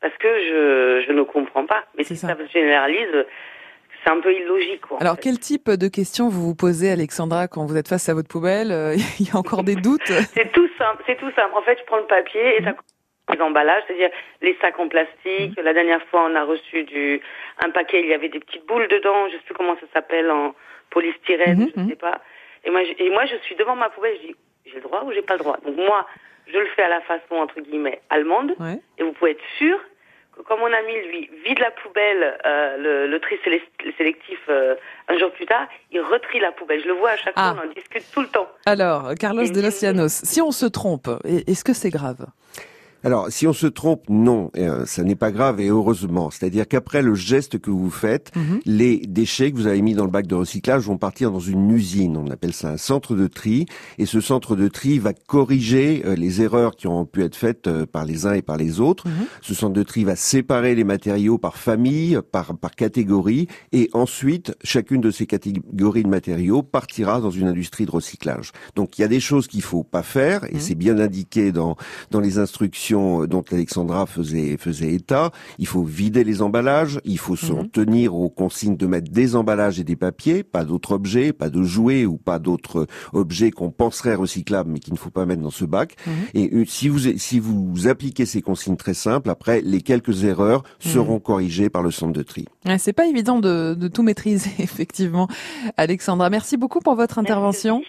Parce 0.03 0.15
que 0.17 0.27
je, 0.27 1.05
je 1.07 1.13
ne 1.13 1.23
comprends 1.23 1.65
pas. 1.65 1.85
Mais 1.97 2.03
si 2.03 2.17
ça. 2.17 2.27
ça 2.27 2.35
se 2.35 2.51
généralise, 2.51 3.25
c'est 4.03 4.11
un 4.11 4.19
peu 4.19 4.33
illogique. 4.33 4.81
Quoi, 4.81 4.97
Alors, 4.99 5.17
quel 5.17 5.39
type 5.39 5.69
de 5.69 5.87
questions 5.87 6.27
vous 6.27 6.41
vous 6.41 6.55
posez, 6.55 6.91
Alexandra, 6.91 7.47
quand 7.47 7.65
vous 7.65 7.77
êtes 7.77 7.87
face 7.87 8.09
à 8.09 8.13
votre 8.13 8.27
poubelle 8.27 8.73
euh, 8.73 8.95
Il 9.19 9.27
y 9.27 9.31
a 9.31 9.37
encore 9.37 9.63
des 9.63 9.75
doutes? 9.75 10.11
C'est 10.33 10.51
tout 10.51 10.67
simple. 10.77 11.01
C'est 11.07 11.17
tout 11.17 11.31
simple. 11.31 11.51
En 11.55 11.61
fait, 11.61 11.79
je 11.79 11.85
prends 11.85 11.97
le 11.97 12.05
papier 12.05 12.59
et 12.59 12.63
ça 12.63 12.73
les 13.31 13.41
emballages, 13.41 13.83
c'est-à-dire 13.87 14.09
les 14.41 14.57
sacs 14.59 14.77
en 14.77 14.89
plastique. 14.89 15.57
La 15.63 15.73
dernière 15.73 16.03
fois, 16.07 16.27
on 16.29 16.35
a 16.35 16.43
reçu 16.43 16.83
du 16.83 17.21
un 17.63 17.69
paquet, 17.69 18.01
il 18.01 18.09
y 18.09 18.13
avait 18.13 18.27
des 18.27 18.41
petites 18.41 18.67
boules 18.67 18.89
dedans, 18.89 19.29
je 19.29 19.37
sais 19.37 19.43
plus 19.45 19.53
comment 19.53 19.75
ça 19.75 19.87
s'appelle, 19.93 20.29
en 20.29 20.53
polystyrène, 20.89 21.59
mhm, 21.59 21.71
je 21.73 21.79
ne 21.79 21.83
mhm. 21.85 21.89
sais 21.91 21.95
pas. 21.95 22.19
Et 22.65 22.69
moi, 22.69 22.83
je, 22.83 23.01
et 23.01 23.09
moi, 23.09 23.25
je 23.25 23.37
suis 23.45 23.55
devant 23.55 23.77
ma 23.77 23.89
poubelle, 23.89 24.17
je 24.21 24.27
dis, 24.27 24.35
j'ai 24.65 24.75
le 24.75 24.81
droit 24.81 25.03
ou 25.05 25.13
j'ai 25.13 25.21
pas 25.21 25.35
le 25.35 25.39
droit? 25.39 25.57
Donc 25.65 25.77
moi, 25.77 26.05
je 26.47 26.57
le 26.57 26.65
fais 26.75 26.83
à 26.83 26.89
la 26.89 26.99
façon 26.99 27.35
entre 27.35 27.61
guillemets 27.61 28.01
allemande, 28.09 28.55
et 28.97 29.03
vous 29.03 29.13
pouvez 29.13 29.31
être 29.31 29.43
sûr 29.57 29.79
comme 30.47 30.59
mon 30.59 30.73
ami, 30.73 30.93
lui, 31.09 31.29
vide 31.45 31.59
la 31.59 31.71
poubelle, 31.71 32.37
euh, 32.45 33.07
le, 33.07 33.19
tri 33.19 33.35
sélectif 33.97 34.39
euh, 34.49 34.75
un 35.07 35.17
jour 35.17 35.31
plus 35.31 35.45
tard, 35.45 35.67
il 35.91 36.01
retrie 36.01 36.39
la 36.39 36.51
poubelle. 36.51 36.81
Je 36.81 36.87
le 36.87 36.93
vois 36.93 37.11
à 37.11 37.17
chaque 37.17 37.33
fois, 37.33 37.55
ah. 37.55 37.55
on 37.57 37.67
en 37.67 37.73
discute 37.73 38.03
tout 38.13 38.21
le 38.21 38.27
temps. 38.27 38.47
Alors, 38.65 39.13
Carlos 39.19 39.47
de 39.47 39.61
los 39.61 39.81
Llanos, 39.81 40.21
si 40.23 40.41
on 40.41 40.51
se 40.51 40.65
trompe, 40.65 41.09
est-ce 41.25 41.63
que 41.63 41.73
c'est 41.73 41.89
grave? 41.89 42.25
Alors, 43.03 43.27
si 43.29 43.47
on 43.47 43.53
se 43.53 43.67
trompe, 43.67 44.03
non, 44.07 44.49
euh, 44.57 44.85
ça 44.85 45.03
n'est 45.03 45.15
pas 45.15 45.31
grave 45.31 45.59
et 45.59 45.67
heureusement. 45.67 46.31
C'est-à-dire 46.31 46.67
qu'après 46.67 47.01
le 47.01 47.15
geste 47.15 47.59
que 47.59 47.69
vous 47.69 47.89
faites, 47.89 48.31
mhm. 48.35 48.61
les 48.65 48.97
déchets 48.97 49.51
que 49.51 49.57
vous 49.57 49.67
avez 49.67 49.81
mis 49.81 49.93
dans 49.93 50.05
le 50.05 50.11
bac 50.11 50.25
de 50.25 50.35
recyclage 50.35 50.83
vont 50.83 50.97
partir 50.97 51.29
dans 51.29 51.39
une 51.39 51.69
usine. 51.71 52.15
On 52.15 52.29
appelle 52.31 52.53
ça 52.53 52.69
un 52.69 52.77
centre 52.77 53.15
de 53.15 53.27
tri. 53.27 53.65
Et 53.97 54.05
ce 54.05 54.21
centre 54.21 54.55
de 54.55 54.69
tri 54.69 54.99
va 54.99 55.11
corriger 55.13 56.03
euh, 56.05 56.15
les 56.15 56.41
erreurs 56.41 56.77
qui 56.77 56.87
ont 56.87 57.05
pu 57.05 57.23
être 57.23 57.35
faites 57.35 57.67
euh, 57.67 57.85
par 57.85 58.05
les 58.05 58.25
uns 58.25 58.33
et 58.33 58.41
par 58.41 58.55
les 58.55 58.79
autres. 58.79 59.07
Mhm. 59.07 59.25
Ce 59.41 59.53
centre 59.53 59.73
de 59.73 59.83
tri 59.83 60.05
va 60.05 60.15
séparer 60.15 60.73
les 60.73 60.85
matériaux 60.85 61.37
par 61.37 61.57
famille, 61.57 62.17
par, 62.31 62.57
par 62.57 62.71
catégorie. 62.71 63.47
Et 63.73 63.89
ensuite, 63.91 64.55
chacune 64.63 65.01
de 65.01 65.11
ces 65.11 65.25
catégories 65.25 66.03
de 66.03 66.09
matériaux 66.09 66.63
partira 66.63 67.19
dans 67.19 67.31
une 67.31 67.47
industrie 67.47 67.85
de 67.85 67.91
recyclage. 67.91 68.53
Donc, 68.75 68.97
il 68.97 69.01
y 69.01 69.05
a 69.05 69.09
des 69.09 69.19
choses 69.19 69.47
qu'il 69.47 69.61
faut 69.61 69.83
pas 69.83 70.03
faire 70.03 70.45
et 70.45 70.53
mhm. 70.53 70.59
c'est 70.61 70.75
bien 70.75 70.99
indiqué 70.99 71.51
dans, 71.51 71.75
dans 72.09 72.21
les 72.21 72.37
instructions 72.37 72.92
euh, 72.93 73.27
dont 73.27 73.43
Alexandra 73.51 74.05
faisait, 74.05 74.57
faisait 74.57 74.93
état. 74.93 75.31
Il 75.59 75.67
faut 75.67 75.83
vider 75.83 76.23
les 76.23 76.41
emballages, 76.41 76.99
il 77.05 77.17
faut 77.17 77.35
s'en 77.35 77.63
mhm. 77.63 77.69
tenir 77.69 78.15
aux 78.15 78.29
consignes 78.29 78.77
de 78.77 78.87
mettre 78.87 79.11
des 79.11 79.35
emballages 79.35 79.79
et 79.79 79.83
des 79.83 79.95
papiers, 79.95 80.43
pas 80.43 80.63
d'autres 80.65 80.93
objets, 80.93 81.33
pas 81.33 81.49
de 81.49 81.63
jouets 81.63 82.05
ou 82.05 82.17
pas 82.17 82.39
d'autres 82.39 82.87
objets 83.13 83.51
qu'on 83.51 83.71
penserait 83.71 84.15
recyclables 84.15 84.71
mais 84.71 84.79
qu'il 84.79 84.93
ne 84.93 84.99
faut 84.99 85.09
pas 85.09 85.25
mettre 85.25 85.41
dans 85.41 85.49
ce 85.49 85.65
bac. 85.65 85.95
Mhm. 86.05 86.13
Et 86.33 86.49
euh, 86.53 86.65
si 86.65 86.89
vous, 86.89 86.99
si 87.17 87.39
vous 87.39 87.87
appliquez 87.87 88.25
ces 88.25 88.41
consignes 88.41 88.77
très 88.77 88.93
simples, 88.93 89.29
après, 89.29 89.61
les 89.61 89.81
quelques 89.81 90.23
erreurs 90.23 90.63
mhm. 90.85 90.91
seront 90.91 91.19
corrigées 91.19 91.69
par 91.69 91.83
le 91.83 91.91
centre 91.91 92.13
de 92.13 92.23
tri. 92.23 92.45
c'est 92.77 92.93
pas 92.93 93.07
évident 93.07 93.39
de, 93.39 93.73
de, 93.73 93.87
tout 93.87 94.03
maîtriser, 94.03 94.51
effectivement. 94.59 95.27
Alexandra, 95.77 96.29
merci 96.29 96.57
beaucoup 96.57 96.79
pour 96.79 96.95
votre 96.95 97.19
intervention. 97.19 97.81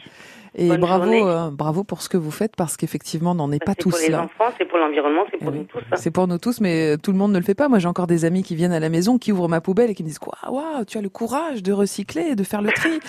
Et 0.56 0.76
bravo, 0.76 1.12
euh, 1.12 1.50
bravo 1.50 1.82
pour 1.82 2.00
ce 2.00 2.08
que 2.08 2.16
vous 2.16 2.30
faites 2.30 2.54
parce 2.54 2.76
qu'effectivement, 2.76 3.32
on 3.32 3.34
n'en 3.34 3.50
est 3.50 3.64
pas 3.64 3.74
tous 3.74 3.90
là. 3.90 3.98
C'est 3.98 4.10
pour 4.10 4.18
les 4.18 4.24
enfants, 4.24 4.54
c'est 4.56 4.64
pour 4.66 4.78
l'environnement, 4.78 5.22
c'est 5.30 5.38
pour 5.38 5.52
nous 5.52 5.64
tous. 5.64 5.78
Hein. 5.78 5.96
C'est 5.96 6.10
pour 6.12 6.28
nous 6.28 6.38
tous, 6.38 6.60
mais 6.60 6.96
tout 6.98 7.10
le 7.10 7.18
monde 7.18 7.32
ne 7.32 7.38
le 7.38 7.44
fait 7.44 7.56
pas. 7.56 7.68
Moi, 7.68 7.80
j'ai 7.80 7.88
encore 7.88 8.06
des 8.06 8.24
amis 8.24 8.44
qui 8.44 8.54
viennent 8.54 8.72
à 8.72 8.78
la 8.78 8.88
maison, 8.88 9.18
qui 9.18 9.32
ouvrent 9.32 9.48
ma 9.48 9.60
poubelle 9.60 9.90
et 9.90 9.94
qui 9.94 10.04
me 10.04 10.08
disent 10.08 10.20
quoi, 10.20 10.38
waouh, 10.48 10.84
tu 10.86 10.98
as 10.98 11.00
le 11.00 11.08
courage 11.08 11.62
de 11.62 11.72
recycler, 11.72 12.36
de 12.36 12.44
faire 12.44 12.62
le 12.62 12.70
tri. 12.70 13.00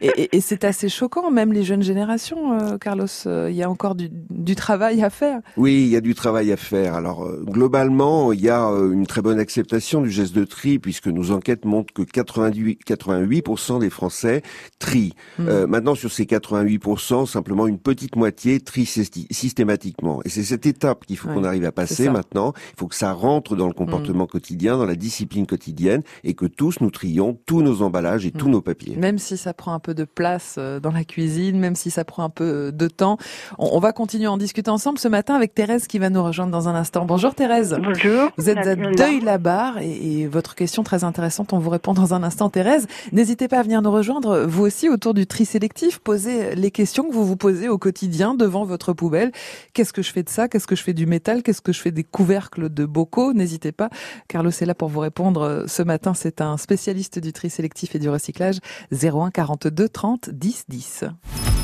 et, 0.00 0.36
et, 0.36 0.40
c'est 0.40 0.64
assez 0.64 0.88
choquant, 0.88 1.30
même 1.32 1.52
les 1.52 1.64
jeunes 1.64 1.82
générations, 1.82 2.52
euh, 2.52 2.78
Carlos. 2.78 3.06
Euh, 3.26 3.48
il 3.50 3.56
y 3.56 3.64
a 3.64 3.70
encore 3.70 3.96
du, 3.96 4.08
du, 4.30 4.54
travail 4.54 5.02
à 5.02 5.10
faire. 5.10 5.40
Oui, 5.56 5.72
il 5.72 5.88
y 5.88 5.96
a 5.96 6.00
du 6.00 6.14
travail 6.14 6.52
à 6.52 6.56
faire. 6.56 6.94
Alors 6.94 7.28
globalement, 7.42 8.32
il 8.32 8.40
y 8.40 8.50
a 8.50 8.62
une 8.62 9.06
très 9.06 9.22
bonne 9.22 9.40
acceptation 9.40 10.02
du 10.02 10.10
geste 10.10 10.34
de 10.34 10.44
tri 10.44 10.78
puisque 10.78 11.08
nos 11.08 11.32
enquêtes 11.32 11.64
montrent 11.64 11.92
que 11.92 12.02
88, 12.02 12.80
88% 12.86 13.80
des 13.80 13.90
Français 13.90 14.42
trient. 14.78 15.14
Hmm. 15.38 15.66
maintenant, 15.66 15.94
sur 15.94 16.12
ces 16.12 16.24
88% 16.24 16.91
simplement 17.00 17.66
une 17.66 17.78
petite 17.78 18.16
moitié 18.16 18.60
trie 18.60 18.86
systématiquement. 18.86 20.20
Et 20.24 20.28
c'est 20.28 20.42
cette 20.42 20.66
étape 20.66 21.06
qu'il 21.06 21.16
faut 21.16 21.28
qu'on 21.28 21.44
arrive 21.44 21.64
à 21.64 21.72
passer 21.72 22.08
maintenant. 22.08 22.52
Il 22.74 22.78
faut 22.78 22.88
que 22.88 22.94
ça 22.94 23.12
rentre 23.12 23.56
dans 23.56 23.66
le 23.66 23.72
comportement 23.72 24.24
mm. 24.24 24.28
quotidien, 24.28 24.76
dans 24.76 24.86
la 24.86 24.94
discipline 24.94 25.46
quotidienne, 25.46 26.02
et 26.24 26.34
que 26.34 26.46
tous 26.46 26.80
nous 26.80 26.90
trions 26.90 27.38
tous 27.46 27.62
nos 27.62 27.82
emballages 27.82 28.26
et 28.26 28.30
tous 28.30 28.48
mm. 28.48 28.52
nos 28.52 28.60
papiers. 28.60 28.96
Même 28.96 29.18
si 29.18 29.36
ça 29.36 29.54
prend 29.54 29.72
un 29.72 29.78
peu 29.78 29.94
de 29.94 30.04
place 30.04 30.56
euh, 30.58 30.80
dans 30.80 30.92
la 30.92 31.04
cuisine, 31.04 31.58
même 31.58 31.76
si 31.76 31.90
ça 31.90 32.04
prend 32.04 32.24
un 32.24 32.30
peu 32.30 32.44
euh, 32.44 32.72
de 32.72 32.88
temps. 32.88 33.18
On, 33.58 33.78
va 33.78 33.92
continuer 33.92 34.26
à 34.26 34.32
en 34.32 34.36
discuter 34.36 34.70
ensemble 34.70 34.98
ce 34.98 35.08
matin 35.08 35.34
avec 35.34 35.54
Thérèse 35.54 35.86
qui 35.86 35.98
va 35.98 36.10
nous 36.10 36.22
rejoindre 36.22 36.52
dans 36.52 36.68
un 36.68 36.74
instant. 36.74 37.04
Bonjour 37.04 37.34
Thérèse. 37.34 37.76
Bonjour. 37.82 38.30
Vous 38.36 38.48
êtes 38.48 38.58
à 38.58 38.76
Deuil-la-Barre 38.76 39.78
et, 39.78 40.20
et 40.20 40.26
votre 40.26 40.54
question 40.54 40.82
très 40.82 41.04
intéressante, 41.04 41.52
on 41.52 41.58
vous 41.58 41.70
répond 41.70 41.94
dans 41.94 42.14
un 42.14 42.22
instant 42.22 42.50
Thérèse. 42.50 42.86
N'hésitez 43.12 43.48
pas 43.48 43.58
à 43.58 43.62
venir 43.62 43.82
nous 43.82 43.90
rejoindre, 43.90 44.44
vous 44.46 44.64
aussi, 44.64 44.88
autour 44.88 45.14
du 45.14 45.26
tri 45.26 45.44
sélectif, 45.44 45.98
posez 45.98 46.54
les 46.54 46.70
questions 46.70 46.81
question 46.82 47.08
que 47.08 47.14
vous 47.14 47.24
vous 47.24 47.36
posez 47.36 47.68
au 47.68 47.78
quotidien 47.78 48.34
devant 48.34 48.64
votre 48.64 48.92
poubelle. 48.92 49.30
Qu'est-ce 49.72 49.92
que 49.92 50.02
je 50.02 50.10
fais 50.10 50.24
de 50.24 50.28
ça? 50.28 50.48
Qu'est-ce 50.48 50.66
que 50.66 50.74
je 50.74 50.82
fais 50.82 50.94
du 50.94 51.06
métal? 51.06 51.44
Qu'est-ce 51.44 51.60
que 51.60 51.72
je 51.72 51.80
fais 51.80 51.92
des 51.92 52.02
couvercles 52.02 52.74
de 52.74 52.84
bocaux? 52.86 53.32
N'hésitez 53.32 53.70
pas. 53.70 53.88
Carlos 54.26 54.50
est 54.50 54.66
là 54.66 54.74
pour 54.74 54.88
vous 54.88 54.98
répondre. 54.98 55.64
Ce 55.68 55.84
matin, 55.84 56.12
c'est 56.12 56.40
un 56.40 56.56
spécialiste 56.56 57.20
du 57.20 57.32
tri 57.32 57.50
sélectif 57.50 57.94
et 57.94 58.00
du 58.00 58.08
recyclage. 58.08 58.56
01 58.90 59.30
42 59.30 59.88
30 59.88 60.30
10 60.30 60.64
10. 60.68 61.04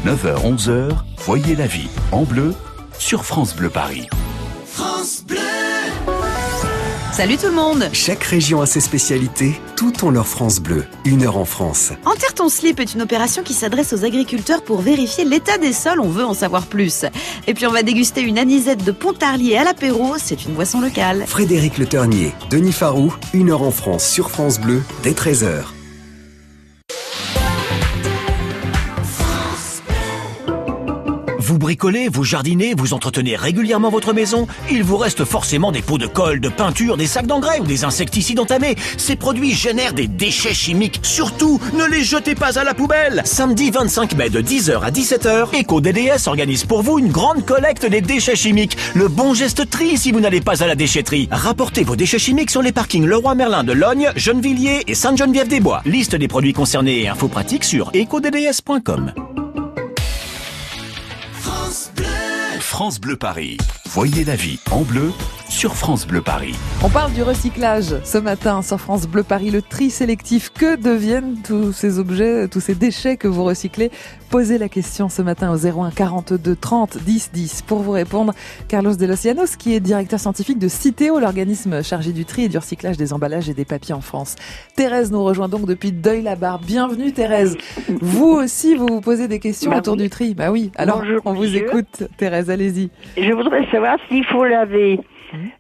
9h 0.06 0.56
11h, 0.56 0.92
voyez 1.25 1.56
la 1.56 1.66
vie 1.66 1.90
en 2.12 2.22
bleu 2.22 2.54
sur 3.00 3.25
France 3.25 3.56
Bleu 3.56 3.70
Paris. 3.70 4.06
France 4.66 5.25
Bleu 5.26 5.48
Salut 7.18 7.37
tout 7.37 7.46
le 7.46 7.52
monde 7.52 7.90
Chaque 7.92 8.22
région 8.22 8.60
a 8.60 8.66
ses 8.66 8.78
spécialités, 8.78 9.60
tout 9.75 10.04
ont 10.04 10.10
leur 10.10 10.28
France 10.28 10.60
bleue. 10.60 10.84
Une 11.04 11.25
heure 11.25 11.37
en 11.37 11.44
France. 11.44 11.90
Enterre 12.04 12.32
ton 12.32 12.48
slip 12.48 12.78
est 12.78 12.94
une 12.94 13.02
opération 13.02 13.42
qui 13.42 13.54
s'adresse 13.54 13.92
aux 13.92 14.04
agriculteurs 14.04 14.62
pour 14.62 14.82
vérifier 14.82 15.25
l'état 15.25 15.58
des 15.58 15.72
sols, 15.72 15.98
on 15.98 16.10
veut 16.10 16.25
en 16.25 16.32
savoir 16.32 16.66
plus. 16.66 17.06
Et 17.48 17.54
puis 17.54 17.66
on 17.66 17.72
va 17.72 17.82
déguster 17.82 18.20
une 18.20 18.38
anisette 18.38 18.84
de 18.84 18.92
Pontarlier 18.92 19.56
à 19.56 19.64
l'apéro, 19.64 20.14
c'est 20.16 20.44
une 20.44 20.54
boisson 20.54 20.80
locale. 20.80 21.25
Frédéric 21.26 21.78
Le 21.78 21.87
Ternier, 21.87 22.34
Denis 22.50 22.70
Farou, 22.70 23.12
Une 23.34 23.50
heure 23.50 23.62
en 23.62 23.72
France 23.72 24.08
sur 24.08 24.30
France 24.30 24.60
Bleu, 24.60 24.80
dès 25.02 25.10
13h. 25.10 25.77
Vous 31.49 31.57
bricolez, 31.57 32.11
vous 32.11 32.25
jardinez, 32.25 32.75
vous 32.76 32.93
entretenez 32.93 33.35
régulièrement 33.35 33.88
votre 33.88 34.12
maison, 34.12 34.47
il 34.71 34.85
vous 34.85 34.99
reste 34.99 35.25
forcément 35.25 35.73
des 35.73 35.81
pots 35.81 35.97
de 35.97 36.07
colle, 36.07 36.40
de 36.40 36.50
peinture, 36.50 36.99
des 36.99 37.07
sacs 37.07 37.26
d'engrais 37.26 37.59
ou 37.59 37.64
des 37.64 37.85
insecticides 37.85 38.38
entamés. 38.38 38.76
Ces 38.99 39.17
produits 39.17 39.55
génèrent 39.55 39.95
des 39.95 40.09
déchets 40.09 40.52
chimiques. 40.52 41.00
Surtout, 41.02 41.59
ne 41.73 41.87
les 41.87 42.05
jetez 42.05 42.35
pas 42.35 42.59
à 42.59 42.64
la 42.64 42.75
poubelle. 42.75 43.23
Samedi 43.25 43.71
25 43.71 44.14
mai 44.14 44.28
de 44.28 44.43
10h 44.43 44.83
à 44.83 44.90
17h, 44.90 45.59
EcoDDS 45.59 46.28
organise 46.28 46.64
pour 46.64 46.83
vous 46.83 46.99
une 46.99 47.11
grande 47.11 47.47
collecte 47.47 47.87
des 47.87 48.02
déchets 48.02 48.37
chimiques. 48.37 48.76
Le 48.95 49.09
bon 49.09 49.33
geste 49.33 49.71
tri 49.71 49.97
si 49.97 50.12
vous 50.12 50.21
n'allez 50.21 50.43
pas 50.43 50.62
à 50.62 50.67
la 50.67 50.75
déchetterie. 50.75 51.31
Rapportez 51.33 51.83
vos 51.83 51.97
déchets 51.97 52.19
chimiques 52.19 52.50
sur 52.50 52.61
les 52.61 52.73
parkings 52.73 53.07
Leroy 53.07 53.35
Merlin 53.35 53.64
de 53.64 53.73
Logne, 53.73 54.11
Gennevilliers 54.17 54.83
et 54.87 54.95
Sainte-Geneviève-des-Bois. 54.95 55.81
Liste 55.87 56.14
des 56.14 56.28
produits 56.28 56.52
concernés 56.52 57.05
et 57.05 57.09
infos 57.09 57.28
pratiques 57.28 57.64
sur 57.64 57.90
ecodds.com. 57.95 59.14
France 62.78 63.00
Bleu 63.00 63.16
Paris. 63.16 63.56
Voyez 63.87 64.23
la 64.23 64.37
vie 64.37 64.61
en 64.70 64.82
bleu 64.82 65.11
sur 65.59 65.75
France 65.75 66.07
Bleu 66.07 66.21
Paris. 66.21 66.55
On 66.85 66.88
parle 66.88 67.12
du 67.15 67.25
recyclage 67.25 67.97
ce 68.05 68.17
matin 68.17 68.62
sur 68.62 68.79
France 68.79 69.09
Bleu 69.09 69.25
Paris, 69.25 69.50
le 69.50 69.61
tri 69.61 69.91
sélectif. 69.91 70.50
Que 70.50 70.77
deviennent 70.77 71.35
tous 71.45 71.73
ces 71.73 71.99
objets, 71.99 72.47
tous 72.47 72.61
ces 72.61 72.77
déchets 72.77 73.17
que 73.17 73.27
vous 73.27 73.43
recyclez? 73.43 73.91
Posez 74.31 74.57
la 74.57 74.69
question 74.69 75.09
ce 75.09 75.21
matin 75.21 75.53
au 75.53 75.57
01 75.57 75.91
42 75.91 76.55
30 76.55 76.99
10 76.99 77.31
10. 77.33 77.62
Pour 77.62 77.81
vous 77.81 77.91
répondre, 77.91 78.35
Carlos 78.69 78.95
de 78.95 79.05
Locianos, 79.05 79.57
qui 79.59 79.75
est 79.75 79.81
directeur 79.81 80.21
scientifique 80.21 80.61
de 80.61 80.69
Citeo, 80.69 81.19
l'organisme 81.19 81.83
chargé 81.83 82.12
du 82.12 82.25
tri 82.25 82.45
et 82.45 82.49
du 82.49 82.59
recyclage 82.59 82.97
des 82.97 83.12
emballages 83.12 83.49
et 83.49 83.55
des 83.55 83.65
papiers 83.65 83.95
en 83.95 84.00
France. 84.00 84.37
Thérèse 84.77 85.11
nous 85.11 85.25
rejoint 85.25 85.49
donc 85.49 85.67
depuis 85.67 85.91
Deuil-la-Barre. 85.91 86.61
Bienvenue 86.61 87.12
Thérèse. 87.12 87.57
Vous 88.00 88.29
aussi, 88.29 88.77
vous 88.77 88.87
vous 88.87 89.00
posez 89.00 89.27
des 89.27 89.41
questions 89.41 89.73
bah 89.73 89.79
autour 89.79 89.97
du 89.97 90.09
tri. 90.09 90.35
Bah 90.35 90.53
oui, 90.53 90.71
alors 90.77 91.03
on 91.25 91.33
vous 91.33 91.57
écoute 91.57 92.05
Thérèse, 92.17 92.49
allez-y. 92.49 92.91
Je 93.17 93.33
voudrais 93.33 93.69
savoir 93.73 93.97
s'il 94.09 94.25
faut 94.27 94.45
laver 94.45 95.00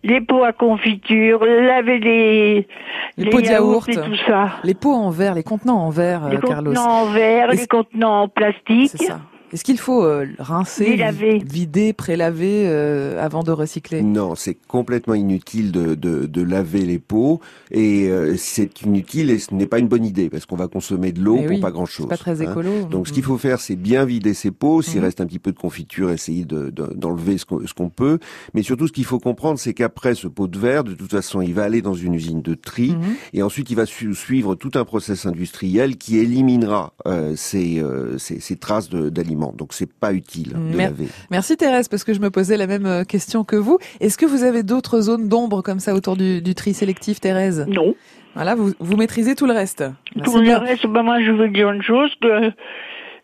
les 0.02 0.20
pots 0.20 0.44
à 0.44 0.52
confiture, 0.52 1.44
laver 1.44 1.98
les, 1.98 2.68
les, 3.16 3.30
pots 3.30 3.40
de 3.40 3.46
yaourt 3.46 3.88
et 3.88 3.94
tout 3.94 4.16
ça. 4.26 4.56
Les 4.64 4.74
pots 4.74 4.94
en 4.94 5.10
verre, 5.10 5.34
les 5.34 5.42
contenants 5.42 5.78
en 5.78 5.90
verre, 5.90 6.28
les 6.28 6.38
Carlos. 6.38 6.70
Les 6.70 6.76
contenants 6.76 7.02
en 7.02 7.06
verre, 7.06 7.48
les 7.48 7.66
contenants 7.66 8.22
en 8.22 8.28
plastique. 8.28 8.90
C'est 8.90 9.04
ça. 9.04 9.20
Est-ce 9.52 9.64
qu'il 9.64 9.78
faut 9.78 10.04
euh, 10.04 10.26
rincer, 10.38 11.00
vider, 11.44 11.92
prélaver 11.94 12.64
euh, 12.66 13.22
avant 13.22 13.42
de 13.42 13.50
recycler? 13.50 14.02
Non, 14.02 14.34
c'est 14.34 14.54
complètement 14.54 15.14
inutile 15.14 15.72
de, 15.72 15.94
de, 15.94 16.26
de, 16.26 16.42
laver 16.42 16.84
les 16.84 16.98
pots 16.98 17.40
et 17.70 18.08
euh, 18.08 18.36
c'est 18.36 18.82
inutile 18.82 19.30
et 19.30 19.38
ce 19.38 19.54
n'est 19.54 19.66
pas 19.66 19.78
une 19.78 19.88
bonne 19.88 20.04
idée 20.04 20.28
parce 20.28 20.44
qu'on 20.44 20.56
va 20.56 20.68
consommer 20.68 21.12
de 21.12 21.22
l'eau 21.22 21.38
pour 21.46 21.60
pas 21.60 21.70
grand-chose. 21.70 22.04
C'est 22.04 22.10
pas 22.10 22.16
très 22.18 22.42
hein. 22.42 22.50
écolo. 22.50 22.84
Donc 22.90 23.08
ce 23.08 23.12
qu'il 23.12 23.22
faut 23.22 23.38
faire, 23.38 23.60
c'est 23.60 23.76
bien 23.76 24.04
vider 24.04 24.34
ses 24.34 24.50
pots. 24.50 24.82
S'il 24.82 24.98
mhm. 24.98 25.04
reste 25.04 25.20
un 25.22 25.26
petit 25.26 25.38
peu 25.38 25.52
de 25.52 25.58
confiture, 25.58 26.10
essayer 26.10 26.44
d'enlever 26.44 27.34
de, 27.34 27.38
ce 27.38 27.74
qu'on 27.74 27.88
peut. 27.88 28.18
Mais 28.52 28.62
surtout, 28.62 28.86
ce 28.86 28.92
qu'il 28.92 29.06
faut 29.06 29.18
comprendre, 29.18 29.58
c'est 29.58 29.72
qu'après 29.72 30.14
ce 30.14 30.28
pot 30.28 30.46
de 30.46 30.58
verre, 30.58 30.84
de 30.84 30.94
toute 30.94 31.10
façon, 31.10 31.40
il 31.40 31.54
va 31.54 31.64
aller 31.64 31.80
dans 31.80 31.94
une 31.94 32.14
usine 32.14 32.42
de 32.42 32.54
tri 32.54 32.90
mhm. 32.90 33.14
et 33.32 33.42
ensuite 33.42 33.70
il 33.70 33.76
va 33.76 33.86
suivre 33.86 34.54
tout 34.56 34.72
un 34.74 34.84
process 34.84 35.24
industriel 35.24 35.96
qui 35.96 36.18
éliminera 36.18 36.92
ces, 37.36 37.82
ces, 38.18 38.40
ces 38.40 38.56
traces 38.56 38.90
d'aliments 38.90 39.37
donc 39.38 39.72
c'est 39.72 39.92
pas 39.92 40.12
utile 40.12 40.54
de 40.72 40.76
laver. 40.76 41.08
Merci 41.30 41.56
Thérèse, 41.56 41.88
parce 41.88 42.04
que 42.04 42.12
je 42.12 42.20
me 42.20 42.30
posais 42.30 42.56
la 42.56 42.66
même 42.66 42.86
euh, 42.86 43.04
question 43.04 43.44
que 43.44 43.56
vous. 43.56 43.78
Est-ce 44.00 44.18
que 44.18 44.26
vous 44.26 44.44
avez 44.44 44.62
d'autres 44.62 45.00
zones 45.00 45.28
d'ombre 45.28 45.62
comme 45.62 45.80
ça 45.80 45.94
autour 45.94 46.16
du, 46.16 46.54
tri 46.54 46.74
sélectif, 46.74 47.20
Thérèse? 47.20 47.66
Non. 47.68 47.94
Voilà, 48.34 48.54
vous, 48.54 48.72
vous 48.78 48.96
maîtrisez 48.96 49.34
tout 49.34 49.46
le 49.46 49.52
reste. 49.52 49.84
tout 50.24 50.38
le 50.38 50.56
reste, 50.56 50.86
bah, 50.86 51.02
moi 51.02 51.20
je 51.22 51.32
veux 51.32 51.48
dire 51.48 51.70
une 51.70 51.82
chose 51.82 52.10
que 52.20 52.52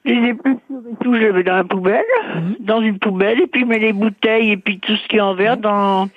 les 0.05 0.31
épluchures 0.31 0.61
et 0.71 1.05
tout, 1.05 1.15
je 1.15 1.27
vais 1.33 1.43
dans 1.43 1.57
la 1.57 1.65
poubelle, 1.65 2.05
mhm. 2.35 2.57
dans 2.61 2.81
une 2.81 2.99
poubelle, 2.99 3.41
et 3.41 3.47
puis 3.47 3.63
je 3.63 3.67
mets 3.67 3.79
les 3.79 3.93
bouteilles 3.93 4.51
et 4.51 4.57
puis 4.57 4.79
tout 4.81 4.97
ce 4.97 5.09
qui 5.09 5.17
est 5.17 5.21
en 5.21 5.35
verre 5.35 5.57
dans 5.57 6.09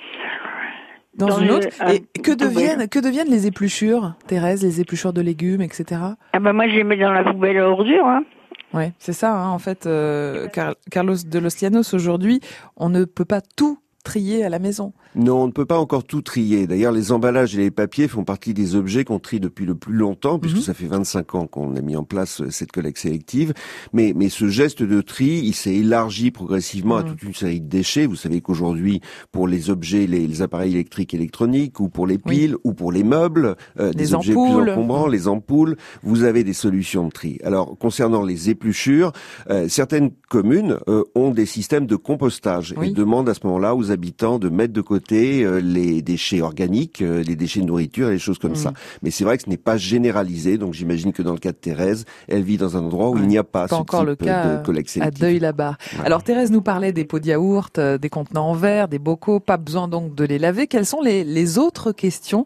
dans, 1.17 1.39
une 1.39 1.51
autre. 1.51 1.67
Et 1.91 2.21
que 2.21 2.31
deviennent, 2.31 2.87
que 2.87 2.99
deviennent 2.99 3.29
les 3.29 3.47
épluchures, 3.47 4.13
Thérèse, 4.27 4.63
les 4.63 4.81
épluchures 4.81 5.13
de 5.13 5.21
légumes, 5.21 5.61
etc. 5.61 6.01
Ah 6.33 6.39
bah 6.39 6.53
moi 6.53 6.67
je 6.67 6.75
les 6.75 6.83
mets 6.83 6.97
dans 6.97 7.11
la 7.11 7.23
poubelle 7.23 7.57
à 7.57 7.67
ordures. 7.67 8.05
Hein. 8.05 8.23
Ouais, 8.73 8.93
c'est 8.99 9.13
ça. 9.13 9.33
Hein, 9.33 9.49
en 9.49 9.59
fait, 9.59 9.85
euh, 9.85 10.47
Carlos 10.91 11.15
de 11.25 11.39
los 11.39 11.49
Llanos 11.61 11.93
aujourd'hui, 11.93 12.41
on 12.75 12.89
ne 12.89 13.05
peut 13.05 13.25
pas 13.25 13.41
tout 13.41 13.79
trier 14.07 14.45
à 14.45 14.49
la 14.49 14.57
maison. 14.57 14.93
Non, 15.15 15.43
on 15.43 15.47
ne 15.47 15.51
peut 15.51 15.65
pas 15.65 15.77
encore 15.77 16.05
tout 16.05 16.21
trier. 16.21 16.65
D'ailleurs, 16.65 16.93
les 16.93 17.11
emballages 17.11 17.55
et 17.55 17.57
les 17.57 17.71
papiers 17.71 18.07
font 18.07 18.23
partie 18.23 18.53
des 18.53 18.75
objets 18.75 19.03
qu'on 19.03 19.19
trie 19.19 19.41
depuis 19.41 19.65
le 19.65 19.75
plus 19.75 19.93
longtemps, 19.93 20.39
puisque 20.39 20.57
mhm. 20.57 20.63
ça 20.63 20.73
fait 20.73 20.85
25 20.85 21.35
ans 21.35 21.47
qu'on 21.47 21.75
a 21.75 21.81
mis 21.81 21.97
en 21.97 22.05
place 22.05 22.39
euh, 22.39 22.49
cette 22.49 22.71
collecte 22.71 22.99
sélective. 22.99 23.53
Mais, 23.91 24.13
mais 24.15 24.29
ce 24.29 24.47
geste 24.47 24.81
de 24.81 25.01
tri, 25.01 25.41
il 25.43 25.53
s'est 25.53 25.75
élargi 25.75 26.31
progressivement 26.31 26.95
à 26.95 27.03
mhm. 27.03 27.09
toute 27.09 27.23
une 27.23 27.33
série 27.33 27.59
de 27.59 27.67
déchets. 27.67 28.05
Vous 28.05 28.15
savez 28.15 28.39
qu'aujourd'hui, 28.39 29.01
pour 29.33 29.47
les 29.47 29.69
objets, 29.69 30.07
les, 30.07 30.41
appareils 30.41 30.71
électriques 30.71 31.13
électroniques, 31.13 31.81
ou 31.81 31.89
pour 31.89 32.07
les 32.07 32.17
piles, 32.17 32.55
ou 32.63 32.73
pour 32.73 32.93
les 32.93 33.03
meubles, 33.03 33.57
euh, 33.79 33.91
des 33.91 34.13
objets 34.13 34.31
plus 34.33 34.39
encombrants, 34.39 35.07
les 35.07 35.27
ampoules, 35.27 35.75
vous 36.03 36.23
avez 36.23 36.45
des 36.45 36.53
solutions 36.53 37.07
de 37.07 37.11
tri. 37.11 37.39
Alors, 37.43 37.77
concernant 37.77 38.23
les 38.23 38.49
épluchures, 38.49 39.11
euh, 39.49 39.67
certaines 39.67 40.11
communes 40.29 40.77
ont 41.15 41.31
des 41.31 41.45
systèmes 41.45 41.87
de 41.87 41.95
compostage 41.95 42.73
et 42.81 42.91
demandent 42.91 43.27
à 43.27 43.33
ce 43.33 43.45
moment-là 43.45 43.75
aux 43.75 43.91
habitants 43.97 44.37
de 44.37 44.49
mettre 44.49 44.73
de 44.73 44.81
côté 44.81 45.43
euh, 45.43 45.59
les 45.59 46.03
déchets 46.03 46.41
organiques, 46.41 47.01
euh, 47.01 47.23
les 47.23 47.35
déchets 47.35 47.61
de 47.61 47.65
nourriture 47.65 48.09
et 48.09 48.13
les 48.13 48.19
choses 48.19 48.37
comme 48.37 48.55
ça. 48.55 48.69
Mm. 48.69 48.75
Mais 49.01 49.11
c'est 49.11 49.23
vrai 49.23 49.37
que 49.37 49.43
ce 49.43 49.49
n'est 49.49 49.57
pas 49.57 49.75
généralisé, 49.75 50.59
donc 50.59 50.73
j'imagine 50.75 51.13
que 51.13 51.23
dans 51.23 51.33
le 51.33 51.39
cas 51.39 51.51
de 51.51 51.57
Thérèse, 51.57 52.05
elle 52.27 52.43
vit 52.43 52.57
dans 52.57 52.77
un 52.77 52.81
endroit 52.81 53.09
où 53.09 53.17
il 53.17 53.27
n'y 53.27 53.39
a 53.39 53.43
pas, 53.43 53.67
ce 53.67 53.73
encore 53.73 54.01
type 54.01 54.09
le 54.09 54.15
cas 54.15 54.57
de 54.57 54.65
collecte 54.65 54.97
À 55.01 55.09
Deuil 55.09 55.39
là-bas. 55.39 55.77
Alors 56.05 56.21
Thérèse 56.21 56.51
nous 56.51 56.61
parlait 56.61 56.91
des 56.91 57.05
pots 57.05 57.19
de 57.19 57.25
yaourt, 57.25 57.79
euh, 57.79 57.97
des 57.97 58.09
contenants 58.09 58.49
en 58.49 58.53
verre, 58.53 58.87
des 58.87 58.99
bocaux, 58.99 59.39
pas 59.39 59.57
besoin 59.57 59.87
donc 59.87 60.13
de 60.13 60.23
les 60.23 60.37
laver. 60.37 60.67
Quelles 60.67 60.85
sont 60.85 61.01
les, 61.01 61.23
les 61.23 61.57
autres 61.57 61.91
questions 61.91 62.45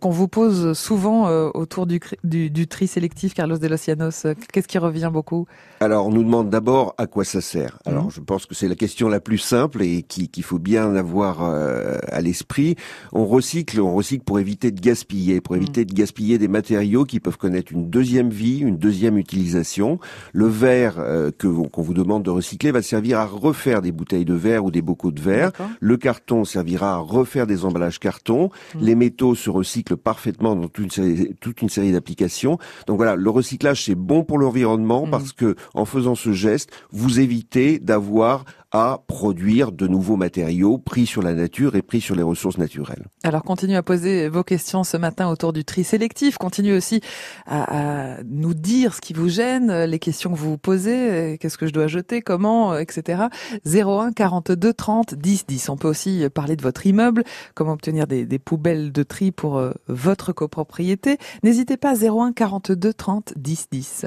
qu'on 0.00 0.10
vous 0.10 0.28
pose 0.28 0.72
souvent 0.78 1.28
autour 1.50 1.86
du, 1.86 2.00
du, 2.22 2.50
du, 2.50 2.66
tri 2.68 2.86
sélectif, 2.86 3.34
Carlos 3.34 3.58
de 3.58 3.66
los 3.66 3.76
Llanos 3.86 4.26
Qu'est-ce 4.52 4.68
qui 4.68 4.78
revient 4.78 5.10
beaucoup? 5.12 5.46
Alors 5.80 6.06
on 6.06 6.10
nous 6.10 6.22
demande 6.22 6.50
d'abord 6.50 6.94
à 6.98 7.06
quoi 7.06 7.24
ça 7.24 7.40
sert. 7.40 7.78
Alors 7.84 8.06
mm. 8.06 8.10
je 8.10 8.20
pense 8.20 8.46
que 8.46 8.54
c'est 8.54 8.68
la 8.68 8.74
question 8.74 9.08
la 9.08 9.20
plus 9.20 9.38
simple 9.38 9.82
et 9.82 10.02
qu'il 10.02 10.44
faut 10.44 10.58
bien 10.58 10.73
avoir 10.76 11.42
à 11.42 12.20
l'esprit. 12.20 12.76
On 13.12 13.26
recycle, 13.26 13.80
on 13.80 13.94
recycle 13.94 14.24
pour 14.24 14.38
éviter 14.38 14.70
de 14.70 14.80
gaspiller, 14.80 15.40
pour 15.40 15.56
éviter 15.56 15.82
mm. 15.82 15.84
de 15.86 15.94
gaspiller 15.94 16.38
des 16.38 16.48
matériaux 16.48 17.04
qui 17.04 17.20
peuvent 17.20 17.38
connaître 17.38 17.72
une 17.72 17.90
deuxième 17.90 18.30
vie, 18.30 18.58
une 18.58 18.76
deuxième 18.76 19.18
utilisation. 19.18 19.98
Le 20.32 20.46
verre 20.46 20.96
euh, 20.98 21.30
que 21.30 21.46
qu'on 21.46 21.82
vous 21.82 21.94
demande 21.94 22.22
de 22.22 22.30
recycler 22.30 22.72
va 22.72 22.82
servir 22.82 23.18
à 23.18 23.26
refaire 23.26 23.82
des 23.82 23.92
bouteilles 23.92 24.24
de 24.24 24.34
verre 24.34 24.64
ou 24.64 24.70
des 24.70 24.82
bocaux 24.82 25.10
de 25.10 25.20
verre. 25.20 25.52
Le 25.80 25.96
carton 25.96 26.44
servira 26.44 26.94
à 26.94 26.98
refaire 26.98 27.46
des 27.46 27.64
emballages 27.64 27.98
carton. 27.98 28.50
Mm. 28.74 28.78
Les 28.80 28.94
métaux 28.94 29.34
se 29.34 29.50
recyclent 29.50 29.96
parfaitement 29.96 30.56
dans 30.56 30.68
toute 30.68 30.84
une 30.84 30.90
série, 30.90 31.34
toute 31.40 31.62
une 31.62 31.68
série 31.68 31.92
d'applications. 31.92 32.58
Donc 32.86 32.96
voilà, 32.96 33.16
le 33.16 33.30
recyclage 33.30 33.84
c'est 33.84 33.94
bon 33.94 34.24
pour 34.24 34.38
l'environnement 34.38 35.06
mm. 35.06 35.10
parce 35.10 35.32
que 35.32 35.56
en 35.74 35.84
faisant 35.84 36.14
ce 36.14 36.32
geste, 36.32 36.70
vous 36.90 37.20
évitez 37.20 37.78
d'avoir 37.78 38.44
à 38.74 39.04
produire 39.06 39.70
de 39.70 39.86
nouveaux 39.86 40.16
matériaux 40.16 40.78
pris 40.78 41.06
sur 41.06 41.22
la 41.22 41.32
nature 41.32 41.76
et 41.76 41.82
pris 41.82 42.00
sur 42.00 42.16
les 42.16 42.24
ressources 42.24 42.58
naturelles. 42.58 43.06
Alors 43.22 43.44
continuez 43.44 43.76
à 43.76 43.84
poser 43.84 44.28
vos 44.28 44.42
questions 44.42 44.82
ce 44.82 44.96
matin 44.96 45.28
autour 45.28 45.52
du 45.52 45.64
tri 45.64 45.84
sélectif. 45.84 46.38
Continuez 46.38 46.76
aussi 46.76 47.00
à, 47.46 48.18
nous 48.24 48.52
dire 48.52 48.94
ce 48.94 49.00
qui 49.00 49.12
vous 49.12 49.28
gêne, 49.28 49.84
les 49.84 50.00
questions 50.00 50.32
que 50.32 50.36
vous 50.36 50.50
vous 50.50 50.58
posez, 50.58 51.38
qu'est-ce 51.40 51.56
que 51.56 51.68
je 51.68 51.72
dois 51.72 51.86
jeter, 51.86 52.20
comment, 52.20 52.76
etc. 52.76 53.22
01 53.64 54.10
42 54.12 54.72
30 54.72 55.14
10 55.14 55.46
10. 55.46 55.68
On 55.68 55.76
peut 55.76 55.88
aussi 55.88 56.26
parler 56.34 56.56
de 56.56 56.62
votre 56.62 56.84
immeuble, 56.84 57.22
comment 57.54 57.72
obtenir 57.72 58.08
des, 58.08 58.26
des 58.26 58.40
poubelles 58.40 58.90
de 58.90 59.02
tri 59.04 59.30
pour 59.30 59.56
euh, 59.56 59.72
votre 59.86 60.32
copropriété. 60.32 61.18
N'hésitez 61.44 61.76
pas 61.76 61.94
01 61.94 62.32
42 62.32 62.92
30 62.92 63.34
10 63.36 63.68
10. 63.70 64.06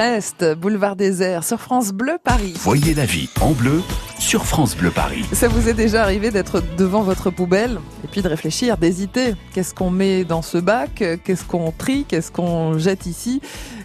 Reste, 0.00 0.54
boulevard 0.54 0.96
désert, 0.96 1.44
sur 1.44 1.60
France 1.60 1.92
Bleu 1.92 2.16
Paris. 2.24 2.54
Voyez 2.56 2.94
la 2.94 3.04
vie 3.04 3.28
en 3.42 3.50
bleu 3.50 3.82
sur 4.18 4.46
France 4.46 4.74
Bleu 4.74 4.90
Paris. 4.90 5.26
Ça 5.34 5.46
vous 5.46 5.68
est 5.68 5.74
déjà 5.74 6.02
arrivé 6.02 6.30
d'être 6.30 6.62
devant 6.78 7.02
votre 7.02 7.28
poubelle 7.28 7.78
et 8.02 8.06
puis 8.06 8.22
de 8.22 8.28
réfléchir, 8.28 8.78
d'hésiter. 8.78 9.34
Qu'est-ce 9.52 9.74
qu'on 9.74 9.90
met 9.90 10.24
dans 10.24 10.40
ce 10.40 10.56
bac? 10.56 11.04
Qu'est-ce 11.22 11.44
qu'on 11.44 11.70
trie? 11.70 12.06
Qu'est-ce 12.08 12.32
qu'on 12.32 12.78
jette 12.78 13.04
ici? 13.04 13.42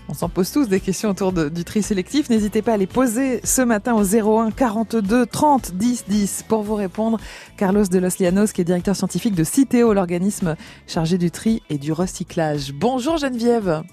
On 0.07 0.13
s'en 0.13 0.29
pose 0.29 0.49
tous 0.53 0.69
des 0.69 0.79
questions 0.79 1.09
autour 1.09 1.33
du 1.33 1.65
tri 1.65 1.83
sélectif. 1.83 2.29
N'hésitez 2.29 2.61
pas 2.61 2.75
à 2.75 2.77
les 2.77 2.87
poser 2.87 3.41
ce 3.43 3.61
matin 3.61 3.93
au 3.93 4.05
01 4.05 4.51
42 4.51 5.25
30 5.25 5.73
10 5.73 6.05
10 6.07 6.45
pour 6.47 6.63
vous 6.63 6.75
répondre. 6.75 7.19
Carlos 7.57 7.83
de 7.83 7.99
Los 7.99 8.21
Llanos, 8.21 8.53
qui 8.53 8.61
est 8.61 8.63
directeur 8.63 8.95
scientifique 8.95 9.35
de 9.35 9.43
Citeo, 9.43 9.91
l'organisme 9.91 10.55
chargé 10.87 11.17
du 11.17 11.29
tri 11.29 11.61
et 11.69 11.77
du 11.77 11.91
recyclage. 11.91 12.71
Bonjour 12.71 13.17
Geneviève. 13.17 13.83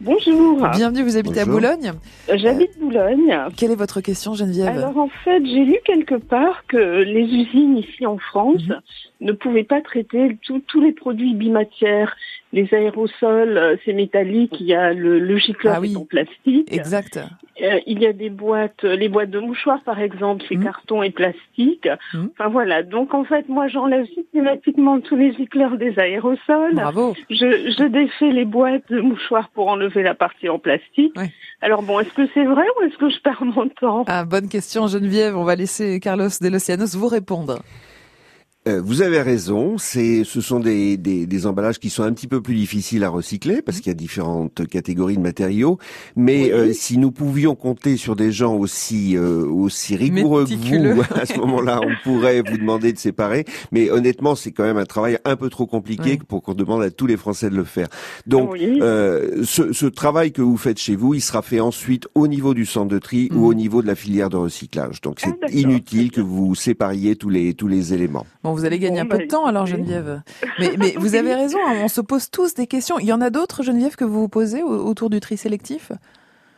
Bonjour. 0.00 0.68
Bienvenue, 0.76 1.02
vous 1.02 1.16
habitez 1.16 1.40
à 1.40 1.44
Boulogne 1.44 1.92
J'habite 2.32 2.78
Boulogne. 2.78 3.36
Quelle 3.56 3.72
est 3.72 3.76
votre 3.76 4.00
question, 4.00 4.34
Geneviève 4.34 4.68
Alors 4.68 4.96
en 4.96 5.08
fait, 5.24 5.44
j'ai 5.44 5.64
lu 5.64 5.76
quelque 5.84 6.14
part 6.14 6.64
que 6.68 6.76
les 6.76 7.24
usines 7.24 7.78
ici 7.78 8.06
en 8.06 8.16
France 8.18 8.62
mhm. 8.68 8.80
ne 9.22 9.32
pouvaient 9.32 9.64
pas 9.64 9.80
traiter 9.80 10.38
tous 10.42 10.80
les 10.80 10.92
produits 10.92 11.34
bimatières 11.34 12.14
les 12.52 12.72
aérosols, 12.72 13.58
euh, 13.58 13.76
c'est 13.84 13.92
métallique, 13.92 14.56
il 14.60 14.66
y 14.66 14.74
a 14.74 14.92
le, 14.92 15.18
le 15.18 15.36
gicleur 15.36 15.80
ah 15.82 15.98
en 15.98 16.04
plastique. 16.04 16.72
Exact. 16.72 17.18
Euh, 17.60 17.80
il 17.86 18.00
y 18.00 18.06
a 18.06 18.12
des 18.12 18.30
boîtes, 18.30 18.84
euh, 18.84 18.96
les 18.96 19.08
boîtes 19.08 19.30
de 19.30 19.40
mouchoirs 19.40 19.82
par 19.84 20.00
exemple, 20.00 20.44
c'est 20.48 20.56
mmh. 20.56 20.64
carton 20.64 21.02
et 21.02 21.10
plastique. 21.10 21.88
Mmh. 22.14 22.26
Enfin 22.32 22.48
voilà, 22.48 22.82
donc 22.82 23.12
en 23.14 23.24
fait 23.24 23.48
moi 23.48 23.68
j'enlève 23.68 24.06
systématiquement 24.14 25.00
tous 25.00 25.16
les 25.16 25.34
gicleurs 25.34 25.76
des 25.76 25.98
aérosols. 25.98 26.74
Bravo. 26.74 27.14
Je, 27.30 27.36
je 27.76 27.84
défais 27.88 28.30
les 28.30 28.44
boîtes 28.44 28.88
de 28.90 29.00
mouchoirs 29.00 29.50
pour 29.50 29.68
enlever 29.68 30.02
la 30.02 30.14
partie 30.14 30.48
en 30.48 30.58
plastique. 30.58 31.14
Alors 31.60 31.82
bon, 31.82 31.98
est-ce 32.00 32.12
que 32.12 32.28
c'est 32.32 32.44
vrai 32.44 32.64
ou 32.78 32.84
est-ce 32.84 32.96
que 32.96 33.10
je 33.10 33.20
perds 33.20 33.44
mon 33.44 33.68
temps? 33.68 34.04
Ah, 34.06 34.24
Bonne 34.24 34.48
question 34.48 34.86
Geneviève, 34.86 35.36
on 35.36 35.44
va 35.44 35.56
laisser 35.56 35.98
Carlos 36.00 36.28
Delocianos 36.40 36.94
vous 36.94 37.08
répondre. 37.08 37.58
Euh, 38.68 38.82
vous 38.84 39.00
avez 39.02 39.22
raison, 39.22 39.78
c'est, 39.78 40.24
ce 40.24 40.40
sont 40.40 40.60
des, 40.60 40.96
des, 40.96 41.26
des, 41.26 41.46
emballages 41.46 41.78
qui 41.78 41.88
sont 41.88 42.02
un 42.02 42.12
petit 42.12 42.26
peu 42.26 42.42
plus 42.42 42.54
difficiles 42.54 43.02
à 43.02 43.08
recycler 43.08 43.62
parce 43.62 43.78
qu'il 43.78 43.88
y 43.88 43.90
a 43.90 43.94
différentes 43.94 44.66
catégories 44.66 45.16
de 45.16 45.22
matériaux. 45.22 45.78
Mais 46.16 46.52
euh, 46.52 46.72
si 46.74 46.98
nous 46.98 47.10
pouvions 47.10 47.54
compter 47.54 47.96
sur 47.96 48.14
des 48.14 48.30
gens 48.30 48.54
aussi 48.54 49.16
euh, 49.16 49.46
aussi 49.46 49.96
rigoureux 49.96 50.44
que 50.44 50.94
vous, 50.94 51.02
à 51.14 51.24
ce 51.24 51.38
moment-là, 51.38 51.80
on 51.82 51.92
pourrait 52.04 52.42
vous 52.42 52.58
demander 52.58 52.92
de 52.92 52.98
séparer. 52.98 53.46
Mais 53.72 53.90
honnêtement, 53.90 54.34
c'est 54.34 54.52
quand 54.52 54.64
même 54.64 54.76
un 54.76 54.84
travail 54.84 55.18
un 55.24 55.36
peu 55.36 55.48
trop 55.48 55.66
compliqué 55.66 56.18
pour 56.28 56.42
qu'on 56.42 56.54
demande 56.54 56.82
à 56.82 56.90
tous 56.90 57.06
les 57.06 57.16
Français 57.16 57.48
de 57.48 57.56
le 57.56 57.64
faire. 57.64 57.88
Donc, 58.26 58.56
ce, 58.58 59.72
ce, 59.72 59.86
travail 59.86 60.32
que 60.32 60.42
vous 60.42 60.58
faites 60.58 60.78
chez 60.78 60.94
vous, 60.94 61.14
il 61.14 61.20
sera 61.20 61.40
fait 61.40 61.60
ensuite 61.60 62.06
au 62.14 62.28
niveau 62.28 62.52
du 62.52 62.66
centre 62.66 62.88
de 62.88 62.98
tri 62.98 63.30
ou 63.32 63.46
au 63.46 63.52
mmh. 63.52 63.56
niveau 63.56 63.82
de 63.82 63.86
la 63.86 63.94
filière 63.94 64.28
de 64.28 64.36
recyclage. 64.36 65.00
Donc, 65.00 65.20
c'est 65.20 65.34
ah, 65.42 65.50
inutile 65.50 66.10
que 66.10 66.20
vous 66.20 66.54
sépariez 66.54 67.16
tous 67.16 67.30
les 67.30 67.54
tous 67.54 67.68
les 67.68 67.94
éléments 67.94 68.26
vous 68.58 68.64
allez 68.64 68.78
gagner 68.78 69.00
un 69.00 69.06
peu 69.06 69.18
de 69.18 69.22
bah, 69.22 69.28
temps 69.28 69.46
alors 69.46 69.66
Geneviève. 69.66 70.22
Mais, 70.58 70.72
mais 70.78 70.94
vous 70.96 71.14
avez 71.14 71.34
raison, 71.42 71.58
hein, 71.66 71.76
on 71.82 71.88
se 71.88 72.00
pose 72.00 72.30
tous 72.30 72.54
des 72.54 72.66
questions. 72.66 72.98
Il 72.98 73.06
y 73.06 73.12
en 73.12 73.20
a 73.20 73.30
d'autres 73.30 73.62
Geneviève 73.62 73.96
que 73.96 74.04
vous 74.04 74.20
vous 74.20 74.28
posez 74.28 74.62
autour 74.62 75.10
du 75.10 75.20
tri 75.20 75.36
sélectif? 75.36 75.92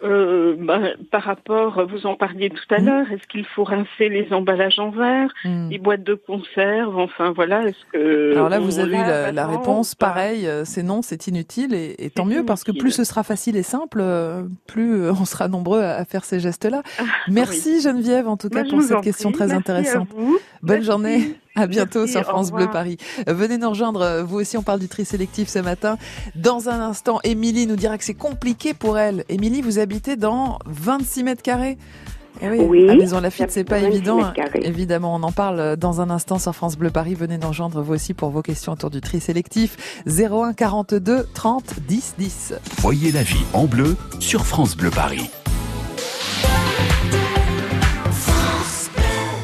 Euh, 0.02 0.56
ben, 0.58 0.94
par 1.10 1.22
rapport, 1.24 1.86
vous 1.86 2.06
en 2.06 2.16
parliez 2.16 2.48
tout 2.48 2.74
à 2.74 2.80
mmh. 2.80 2.86
l'heure, 2.86 3.12
est-ce 3.12 3.26
qu'il 3.28 3.44
faut 3.44 3.64
rincer 3.64 4.08
les 4.08 4.32
emballages 4.32 4.78
en 4.78 4.90
verre, 4.90 5.30
mmh. 5.44 5.68
les 5.68 5.78
boîtes 5.78 6.02
de 6.04 6.14
conserve, 6.14 6.96
enfin 6.96 7.32
voilà, 7.32 7.64
est-ce 7.64 7.84
que... 7.92 8.32
Alors 8.32 8.48
là, 8.48 8.60
vous 8.60 8.78
avez 8.78 8.96
la, 8.96 9.30
la 9.30 9.46
réponse, 9.46 9.94
pareil, 9.94 10.46
euh, 10.46 10.64
c'est 10.64 10.82
non, 10.82 11.02
c'est 11.02 11.26
inutile, 11.26 11.74
et, 11.74 12.10
tant 12.14 12.24
mieux, 12.24 12.44
parce 12.46 12.64
que 12.64 12.72
plus 12.72 12.92
ce 12.92 13.04
sera 13.04 13.22
facile 13.22 13.56
et 13.56 13.62
simple, 13.62 13.98
euh, 14.00 14.44
plus 14.66 15.10
on 15.10 15.26
sera 15.26 15.48
nombreux 15.48 15.82
à, 15.82 16.02
faire 16.06 16.24
ces 16.24 16.40
gestes-là. 16.40 16.82
Ah, 16.98 17.02
Merci 17.28 17.82
Geneviève, 17.82 18.26
en 18.26 18.38
tout 18.38 18.48
cas, 18.48 18.64
pour 18.64 18.80
cette 18.80 19.02
question 19.02 19.32
très 19.32 19.52
intéressante. 19.52 20.08
Bonne 20.62 20.82
journée. 20.82 21.36
À 21.56 21.66
bientôt 21.66 22.06
sur 22.06 22.22
France 22.22 22.52
Bleu 22.52 22.68
Paris. 22.70 22.96
Venez 23.26 23.58
nous 23.58 23.70
rejoindre. 23.70 24.22
Vous 24.22 24.38
aussi, 24.38 24.56
on 24.56 24.62
parle 24.62 24.80
du 24.80 24.88
tri 24.88 25.04
sélectif 25.04 25.48
ce 25.48 25.58
matin. 25.58 25.98
Dans 26.34 26.68
un 26.68 26.80
instant, 26.80 27.20
Émilie 27.24 27.66
nous 27.66 27.76
dira 27.76 27.98
que 27.98 28.04
c'est 28.04 28.14
compliqué 28.14 28.72
pour 28.72 28.98
elle. 28.98 29.24
Émilie, 29.28 29.60
vous 29.60 29.78
habitez 29.78 30.16
dans 30.16 30.58
26 30.66 31.24
mètres 31.24 31.42
carrés. 31.42 31.76
Eh 32.42 32.48
oui, 32.48 32.88
à 32.88 32.94
Maison 32.94 33.20
Lafitte, 33.20 33.50
c'est 33.50 33.64
pas 33.64 33.80
évident. 33.80 34.32
Évidemment, 34.54 35.14
on 35.14 35.22
en 35.22 35.32
parle 35.32 35.76
dans 35.76 36.00
un 36.00 36.10
instant 36.10 36.38
sur 36.38 36.54
France 36.54 36.76
Bleu 36.76 36.90
Paris. 36.90 37.14
Venez 37.14 37.36
nous 37.36 37.48
rejoindre 37.48 37.82
vous 37.82 37.94
aussi 37.94 38.14
pour 38.14 38.30
vos 38.30 38.42
questions 38.42 38.72
autour 38.72 38.90
du 38.90 39.00
tri 39.00 39.20
sélectif. 39.20 40.02
01 40.06 40.54
42 40.54 41.26
30 41.34 41.80
10 41.86 42.14
10. 42.18 42.54
Voyez 42.78 43.12
la 43.12 43.22
vie 43.22 43.44
en 43.52 43.66
bleu 43.66 43.96
sur 44.20 44.46
France 44.46 44.76
Bleu 44.76 44.90
Paris. 44.90 45.28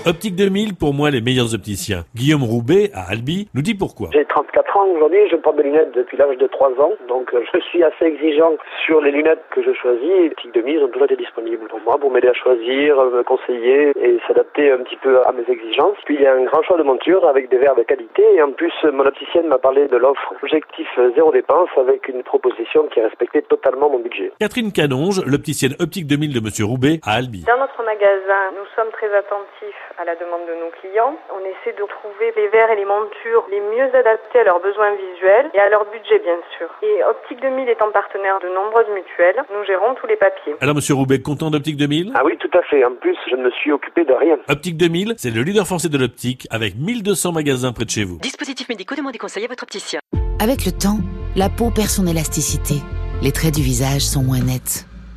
Optique 0.06 0.36
2000, 0.36 0.76
pour 0.76 0.94
moi, 0.94 1.10
les 1.10 1.20
meilleurs 1.20 1.52
opticiens. 1.52 2.04
Guillaume 2.14 2.44
Roubaix, 2.44 2.90
à 2.94 3.10
Albi, 3.10 3.48
nous 3.54 3.62
dit 3.62 3.74
pourquoi. 3.74 4.10
J'ai 4.12 4.24
34 4.24 4.76
ans 4.76 4.86
aujourd'hui, 4.94 5.18
je 5.28 5.34
porte 5.34 5.56
des 5.56 5.64
lunettes 5.64 5.90
depuis 5.96 6.16
l'âge 6.16 6.38
de 6.38 6.46
3 6.46 6.68
ans, 6.78 6.92
donc 7.08 7.34
euh, 7.34 7.42
je 7.52 7.58
suis 7.58 7.82
assez 7.82 8.04
exigeant 8.04 8.52
sur 8.84 9.00
les 9.00 9.10
lunettes 9.10 9.42
que 9.50 9.64
je 9.64 9.72
choisis. 9.74 10.30
Optique 10.30 10.54
2000 10.54 10.84
ont 10.84 10.88
toujours 10.90 11.06
été 11.06 11.16
disponibles 11.16 11.66
pour 11.66 11.80
moi, 11.80 11.98
pour 11.98 12.12
m'aider 12.12 12.28
à 12.28 12.34
choisir, 12.34 12.94
me 13.02 13.24
conseiller 13.24 13.90
et 14.00 14.20
s'adapter 14.28 14.70
un 14.70 14.78
petit 14.78 14.94
peu 14.94 15.26
à 15.26 15.32
mes 15.32 15.42
exigences. 15.52 15.98
Puis 16.04 16.14
il 16.14 16.22
y 16.22 16.26
a 16.26 16.34
un 16.34 16.44
grand 16.44 16.62
choix 16.62 16.78
de 16.78 16.84
montures 16.84 17.26
avec 17.26 17.50
des 17.50 17.58
verres 17.58 17.74
de 17.74 17.82
qualité 17.82 18.22
et 18.36 18.40
en 18.40 18.52
plus, 18.52 18.72
mon 18.84 19.06
opticienne 19.06 19.48
m'a 19.48 19.58
parlé 19.58 19.88
de 19.88 19.96
l'offre 19.96 20.34
objectif 20.40 20.86
zéro 21.16 21.32
dépense 21.32 21.70
avec 21.76 22.06
une 22.06 22.22
proposition 22.22 22.86
qui 22.94 23.00
respectait 23.00 23.42
totalement 23.42 23.90
mon 23.90 23.98
budget. 23.98 24.30
Catherine 24.38 24.70
Canonge, 24.70 25.20
l'opticienne 25.26 25.74
Optique 25.80 26.06
2000 26.06 26.32
de 26.32 26.38
Monsieur 26.38 26.64
Roubaix, 26.64 27.00
à 27.02 27.16
Albi. 27.16 27.42
Dans 27.42 27.58
notre 27.58 27.82
magasin, 27.82 28.54
nous 28.54 28.66
sommes 28.76 28.92
très 28.92 29.12
attentifs 29.12 29.95
à 29.98 30.04
la 30.04 30.14
demande 30.16 30.44
de 30.48 30.54
nos 30.60 30.70
clients. 30.80 31.16
On 31.32 31.40
essaie 31.40 31.72
de 31.76 31.84
trouver 31.88 32.32
les 32.36 32.48
verres 32.48 32.70
et 32.70 32.76
les 32.76 32.84
montures 32.84 33.46
les 33.50 33.60
mieux 33.60 33.88
adaptés 33.94 34.40
à 34.40 34.44
leurs 34.44 34.60
besoins 34.60 34.92
visuels 34.94 35.50
et 35.54 35.58
à 35.58 35.68
leur 35.68 35.84
budget 35.90 36.18
bien 36.20 36.38
sûr. 36.56 36.68
Et 36.82 37.04
Optique 37.04 37.40
2000 37.40 37.68
étant 37.68 37.90
partenaire 37.90 38.38
de 38.40 38.48
nombreuses 38.48 38.88
mutuelles, 38.94 39.40
nous 39.52 39.64
gérons 39.64 39.94
tous 39.94 40.06
les 40.06 40.16
papiers. 40.16 40.54
Alors 40.60 40.74
Monsieur 40.74 40.94
Roubaix, 40.94 41.20
content 41.20 41.50
d'Optique 41.50 41.76
2000 41.76 42.12
Ah 42.14 42.22
oui, 42.24 42.36
tout 42.38 42.50
à 42.56 42.62
fait. 42.62 42.84
En 42.84 42.94
plus, 42.94 43.16
je 43.30 43.36
ne 43.36 43.42
me 43.44 43.50
suis 43.50 43.72
occupé 43.72 44.04
de 44.04 44.12
rien. 44.12 44.38
Optique 44.48 44.76
2000, 44.76 45.14
c'est 45.16 45.30
le 45.30 45.42
leader 45.42 45.66
français 45.66 45.88
de 45.88 45.98
l'optique 45.98 46.46
avec 46.50 46.74
1200 46.76 47.32
magasins 47.32 47.72
près 47.72 47.84
de 47.84 47.90
chez 47.90 48.04
vous. 48.04 48.18
Dispositifs 48.18 48.68
médicaux, 48.68 48.94
demandez 48.94 49.18
conseil 49.18 49.44
à 49.44 49.48
votre 49.48 49.62
opticien. 49.62 50.00
Avec 50.40 50.64
le 50.66 50.72
temps, 50.72 50.98
la 51.34 51.48
peau 51.48 51.70
perd 51.70 51.88
son 51.88 52.06
élasticité. 52.06 52.74
Les 53.22 53.32
traits 53.32 53.54
du 53.54 53.62
visage 53.62 54.02
sont 54.02 54.22
moins 54.22 54.40
nets. 54.40 54.85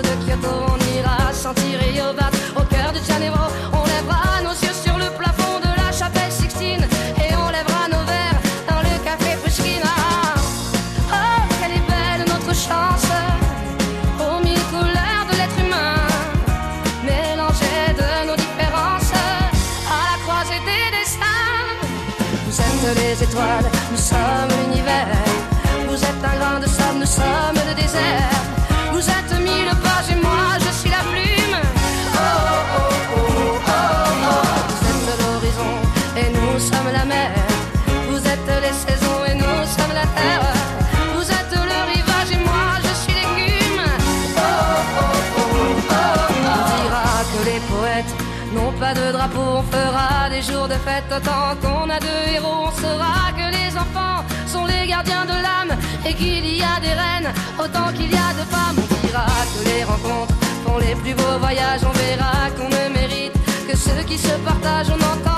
De 0.00 0.14
Kyoto, 0.24 0.48
on 0.72 0.78
ira 0.96 1.32
sentir 1.34 1.78
Rio 1.80 2.14
Bat 2.14 2.30
au 2.56 2.64
cœur 2.64 2.92
de 2.92 3.00
Janeiro. 3.06 3.44
On 3.72 3.84
lèvera 3.84 4.40
nos 4.42 4.52
yeux 4.52 4.72
sur 4.72 4.96
le 4.96 5.10
plafond 5.18 5.58
de 5.60 5.68
la 5.76 5.92
chapelle 5.92 6.32
Sixtine 6.32 6.84
et 7.18 7.34
on 7.34 7.48
lèvera 7.50 7.88
nos 7.90 8.04
verres 8.06 8.40
dans 8.68 8.80
le 8.80 8.94
café 9.04 9.36
Pushkin. 9.44 9.82
Oh, 11.12 11.42
quelle 11.60 11.72
est 11.72 11.86
belle 11.92 12.24
notre 12.26 12.54
chance 12.54 13.06
aux 14.20 14.42
mille 14.42 14.64
couleurs 14.70 15.26
de 15.30 15.36
l'être 15.36 15.58
humain, 15.60 15.96
mélangées 17.04 17.92
de 17.92 18.28
nos 18.28 18.36
différences 18.36 19.12
à 19.92 20.00
la 20.08 20.16
croisée 20.24 20.62
des 20.64 20.96
destins. 20.96 21.68
Vous 22.46 22.60
êtes 22.60 22.96
les 22.96 23.22
étoiles, 23.22 23.68
nous 23.90 23.98
sommes 23.98 24.52
l'univers. 24.64 25.08
Vous 25.86 26.02
êtes 26.02 26.24
un 26.24 26.36
grain 26.38 26.60
de 26.60 26.66
sable, 26.66 27.00
nous 27.00 27.06
sommes 27.06 27.60
le 27.68 27.74
désert. 27.74 28.31
De 50.72 50.78
fête 50.78 51.10
autant 51.10 51.48
qu'on 51.60 51.90
a 51.90 51.98
de 51.98 52.14
héros. 52.34 52.68
On 52.68 52.72
saura 52.80 53.24
que 53.38 53.46
les 53.56 53.70
enfants 53.76 54.20
sont 54.46 54.64
les 54.64 54.86
gardiens 54.86 55.24
de 55.24 55.36
l'âme 55.44 55.72
et 56.06 56.14
qu'il 56.14 56.46
y 56.46 56.62
a 56.62 56.76
des 56.80 56.94
reines 57.02 57.32
autant 57.58 57.88
qu'il 57.96 58.10
y 58.10 58.20
a 58.28 58.30
de 58.40 58.44
femmes. 58.54 58.78
On 58.94 59.06
dira 59.06 59.26
que 59.52 59.60
les 59.68 59.84
rencontres 59.84 60.34
font 60.64 60.78
les 60.78 60.94
plus 61.02 61.14
beaux 61.14 61.38
voyages. 61.40 61.82
On 61.90 61.94
verra 62.02 62.34
qu'on 62.56 62.70
ne 62.76 62.84
mérite 62.98 63.36
que 63.68 63.76
ceux 63.76 64.02
qui 64.06 64.18
se 64.18 64.34
partagent. 64.48 64.92
On 64.96 65.02
entendra 65.12 65.31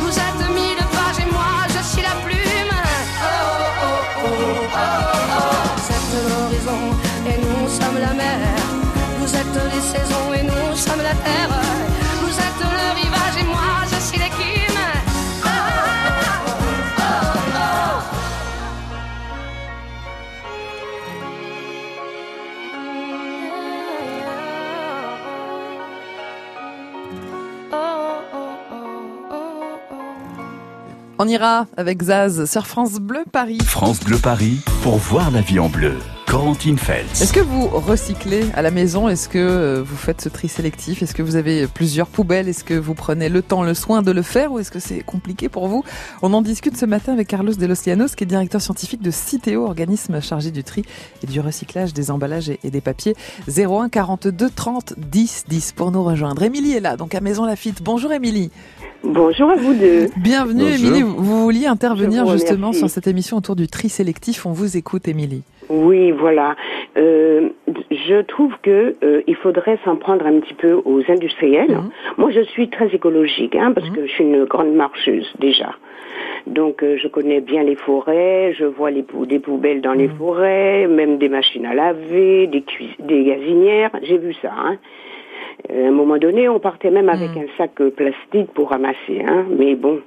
Vous 0.00 0.14
êtes 0.26 0.42
mille 0.58 0.82
pages 0.94 1.20
et 1.24 1.30
moi 1.32 1.52
je 1.74 1.82
suis 1.90 2.02
la 2.02 2.14
plume. 2.24 2.74
Oh, 3.22 3.36
oh, 3.84 3.96
oh, 4.18 4.26
oh, 4.26 4.60
oh, 4.74 4.86
oh. 5.38 5.54
Vous 5.76 5.88
êtes 5.96 6.12
l'horizon 6.28 6.80
et 7.30 7.36
nous 7.44 7.68
sommes 7.68 7.98
la 8.00 8.12
mer. 8.14 8.38
Vous 9.18 9.34
êtes 9.34 9.58
les 9.72 9.80
saisons 9.80 10.28
et 10.38 10.42
nous 10.42 10.76
sommes 10.76 11.02
la 11.02 11.14
terre. 11.26 11.63
On 31.24 31.28
ira 31.28 31.66
avec 31.78 32.02
Zaz 32.02 32.44
sur 32.44 32.66
France 32.66 32.96
Bleu 32.96 33.24
Paris. 33.32 33.56
France 33.64 34.00
Bleu 34.00 34.18
Paris 34.18 34.58
pour 34.82 34.96
voir 34.96 35.30
la 35.30 35.40
vie 35.40 35.58
en 35.58 35.70
bleu. 35.70 35.94
Corentine 36.26 36.76
Feltz. 36.76 37.22
Est-ce 37.22 37.32
que 37.32 37.40
vous 37.40 37.66
recyclez 37.68 38.44
à 38.54 38.60
la 38.60 38.70
maison? 38.70 39.08
Est-ce 39.08 39.28
que 39.28 39.38
euh, 39.38 39.82
vous 39.82 39.96
faites 39.96 40.20
ce 40.20 40.28
tri 40.28 40.48
sélectif? 40.48 41.02
Est-ce 41.02 41.14
que 41.14 41.22
vous 41.22 41.36
avez 41.36 41.66
plusieurs 41.66 42.08
poubelles? 42.08 42.48
Est-ce 42.48 42.64
que 42.64 42.74
vous 42.74 42.94
prenez 42.94 43.28
le 43.28 43.40
temps, 43.40 43.62
le 43.62 43.72
soin 43.72 44.02
de 44.02 44.10
le 44.10 44.20
faire? 44.20 44.52
Ou 44.52 44.58
est-ce 44.58 44.70
que 44.70 44.80
c'est 44.80 45.00
compliqué 45.00 45.48
pour 45.48 45.68
vous? 45.68 45.82
On 46.20 46.34
en 46.34 46.42
discute 46.42 46.76
ce 46.76 46.84
matin 46.84 47.12
avec 47.12 47.28
Carlos 47.28 47.54
de 47.54 47.66
los 47.66 47.86
Llanos, 47.86 48.16
qui 48.16 48.24
est 48.24 48.26
directeur 48.26 48.60
scientifique 48.60 49.00
de 49.00 49.10
Citeo, 49.10 49.64
organisme 49.64 50.20
chargé 50.20 50.50
du 50.50 50.64
tri 50.64 50.82
et 51.22 51.26
du 51.26 51.40
recyclage 51.40 51.94
des 51.94 52.10
emballages 52.10 52.50
et, 52.50 52.58
et 52.64 52.70
des 52.70 52.80
papiers. 52.80 53.14
01 53.48 53.88
42 53.88 54.50
30 54.50 54.94
10 54.98 55.44
10 55.48 55.72
pour 55.72 55.90
nous 55.90 56.02
rejoindre. 56.02 56.42
Émilie 56.42 56.72
est 56.72 56.80
là, 56.80 56.96
donc 56.96 57.14
à 57.14 57.20
Maison 57.20 57.46
Lafitte. 57.46 57.82
Bonjour 57.82 58.12
Émilie. 58.12 58.50
Bonjour 59.04 59.50
à 59.50 59.56
vous 59.56 59.74
deux. 59.74 60.06
Bienvenue 60.16 60.62
Bonjour. 60.62 60.88
Émilie. 60.88 61.02
Vous 61.02 61.42
vouliez 61.44 61.66
intervenir 61.66 62.24
vous 62.24 62.32
justement 62.32 62.72
sur 62.72 62.88
cette 62.88 63.06
émission 63.06 63.36
autour 63.36 63.54
du 63.54 63.66
tri 63.68 63.88
sélectif. 63.88 64.46
On 64.46 64.52
vous 64.52 64.76
écoute 64.76 65.06
Émilie. 65.08 65.42
Oui, 65.68 66.10
voilà. 66.10 66.56
Euh, 66.96 67.48
je 67.90 68.22
trouve 68.22 68.52
que 68.62 68.94
euh, 69.02 69.22
il 69.26 69.36
faudrait 69.36 69.78
s'en 69.84 69.96
prendre 69.96 70.26
un 70.26 70.40
petit 70.40 70.54
peu 70.54 70.72
aux 70.84 71.02
industriels. 71.08 71.78
Moi, 72.16 72.30
je 72.30 72.40
suis 72.40 72.68
très 72.70 72.88
écologique, 72.94 73.54
hein, 73.56 73.72
parce 73.74 73.88
que 73.90 74.06
je 74.06 74.10
suis 74.12 74.24
une 74.24 74.44
grande 74.44 74.74
marcheuse 74.74 75.30
déjà. 75.38 75.74
Donc, 76.46 76.82
euh, 76.82 76.96
je 77.02 77.08
connais 77.08 77.40
bien 77.40 77.62
les 77.62 77.76
forêts, 77.76 78.54
je 78.58 78.64
vois 78.64 78.90
les 78.90 79.02
pou- 79.02 79.26
des 79.26 79.38
poubelles 79.38 79.80
dans 79.80 79.94
les 79.94 80.08
forêts, 80.08 80.86
même 80.86 81.18
des 81.18 81.28
machines 81.28 81.66
à 81.66 81.74
laver, 81.74 82.46
des, 82.46 82.64
des 83.00 83.24
gazinières. 83.24 83.90
J'ai 84.02 84.18
vu 84.18 84.34
ça. 84.40 84.52
Hein. 84.56 84.76
Euh, 85.70 85.84
À 85.84 85.88
un 85.88 85.92
moment 85.92 86.18
donné, 86.18 86.48
on 86.48 86.58
partait 86.58 86.90
même 86.90 87.08
avec 87.08 87.30
un 87.30 87.46
sac 87.56 87.80
euh, 87.80 87.90
plastique 87.90 88.52
pour 88.54 88.70
ramasser. 88.70 89.22
Hein. 89.26 89.46
Mais 89.58 89.74
bon, 89.74 90.00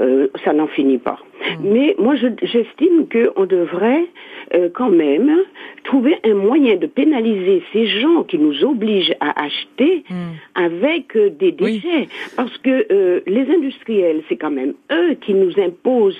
euh, 0.00 0.28
ça 0.44 0.52
n'en 0.52 0.66
finit 0.66 0.98
pas. 0.98 1.18
Mais 1.62 1.94
moi, 1.98 2.14
je- 2.16 2.28
j'estime 2.46 3.06
qu'on 3.12 3.44
devrait 3.46 4.04
euh, 4.54 4.68
quand 4.72 4.90
même 4.90 5.30
trouver 5.84 6.16
un 6.24 6.34
moyen 6.34 6.76
de 6.76 6.86
pénaliser 6.86 7.62
ces 7.72 7.86
gens 7.86 8.22
qui 8.22 8.38
nous 8.38 8.62
obligent 8.64 9.14
à 9.20 9.44
acheter 9.44 10.04
avec 10.54 11.16
euh, 11.16 11.30
des 11.30 11.50
déchets. 11.52 12.08
Parce 12.36 12.56
que 12.58 13.22
les 13.26 13.46
industriels, 13.54 14.22
c'est 14.28 14.36
quand 14.36 14.50
même 14.50 14.74
eux 14.92 15.14
qui 15.20 15.34
nous 15.34 15.52
imposent 15.60 16.16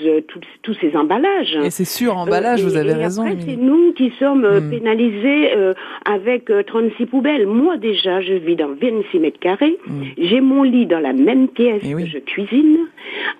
tous- 0.62 0.74
ces 0.80 0.96
emballages. 0.96 1.56
Et 1.64 1.70
c'est 1.70 1.84
sûr, 1.84 2.16
emballage, 2.16 2.62
vous 2.64 2.76
avez 2.76 2.90
et 2.90 2.94
raison. 2.94 3.22
après, 3.22 3.36
c'est 3.46 3.56
nous 3.56 3.92
qui 3.92 4.10
sommes 4.18 4.46
Hmm. 4.46 4.70
pénalisés 4.70 5.50
avec 6.06 6.50
euh, 6.50 6.62
36 6.64 7.06
poubelles. 7.06 7.46
Moi, 7.46 7.76
déjà, 7.76 8.20
je 8.22 8.32
vis 8.34 8.56
dans 8.56 8.68
26 8.74 9.18
mètres 9.20 9.38
carrés. 9.38 9.78
J'ai 10.18 10.40
mon 10.40 10.62
lit 10.62 10.86
dans 10.86 10.98
la 11.00 11.12
même 11.12 11.48
pièce 11.48 11.82
Eh 11.84 11.92
que 11.92 12.06
je 12.06 12.18
cuisine. 12.18 12.78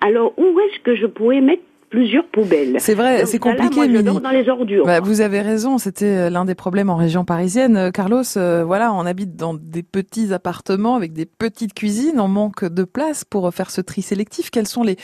Alors, 0.01 0.22
où 0.37 0.59
est-ce 0.59 0.81
que 0.83 0.95
je 0.95 1.05
pourrais 1.05 1.41
mettre 1.41 1.63
plusieurs 1.89 2.25
poubelles 2.25 2.77
C'est 2.79 2.95
vrai, 2.95 3.27
c'est 3.27 3.37
ça, 3.37 3.49
là, 3.49 3.55
compliqué, 3.55 3.87
moi, 3.87 4.01
je 4.01 4.19
dans 4.19 4.31
les 4.31 4.49
ordures. 4.49 4.83
Bah, 4.83 4.99
vous 4.99 5.21
avez 5.21 5.41
raison, 5.41 5.77
c'était 5.77 6.05
euh, 6.05 6.29
l'un 6.31 6.43
des 6.43 6.55
problèmes 6.55 6.89
en 6.89 6.95
région 6.95 7.23
parisienne. 7.23 7.77
Euh, 7.77 7.91
Carlos, 7.91 8.23
euh, 8.35 8.63
voilà, 8.65 8.91
on 8.93 9.05
habite 9.05 9.35
dans 9.35 9.53
des 9.53 9.83
petits 9.83 10.33
appartements 10.33 10.95
avec 10.95 11.13
des 11.13 11.27
petites 11.27 11.75
cuisines, 11.75 12.19
on 12.19 12.27
manque 12.27 12.65
de 12.65 12.83
place 12.83 13.23
pour 13.25 13.45
euh, 13.45 13.51
faire 13.51 13.69
ce 13.69 13.79
tri 13.79 14.01
sélectif. 14.01 14.49
Quels 14.49 14.67
sont 14.67 14.81
les, 14.81 14.97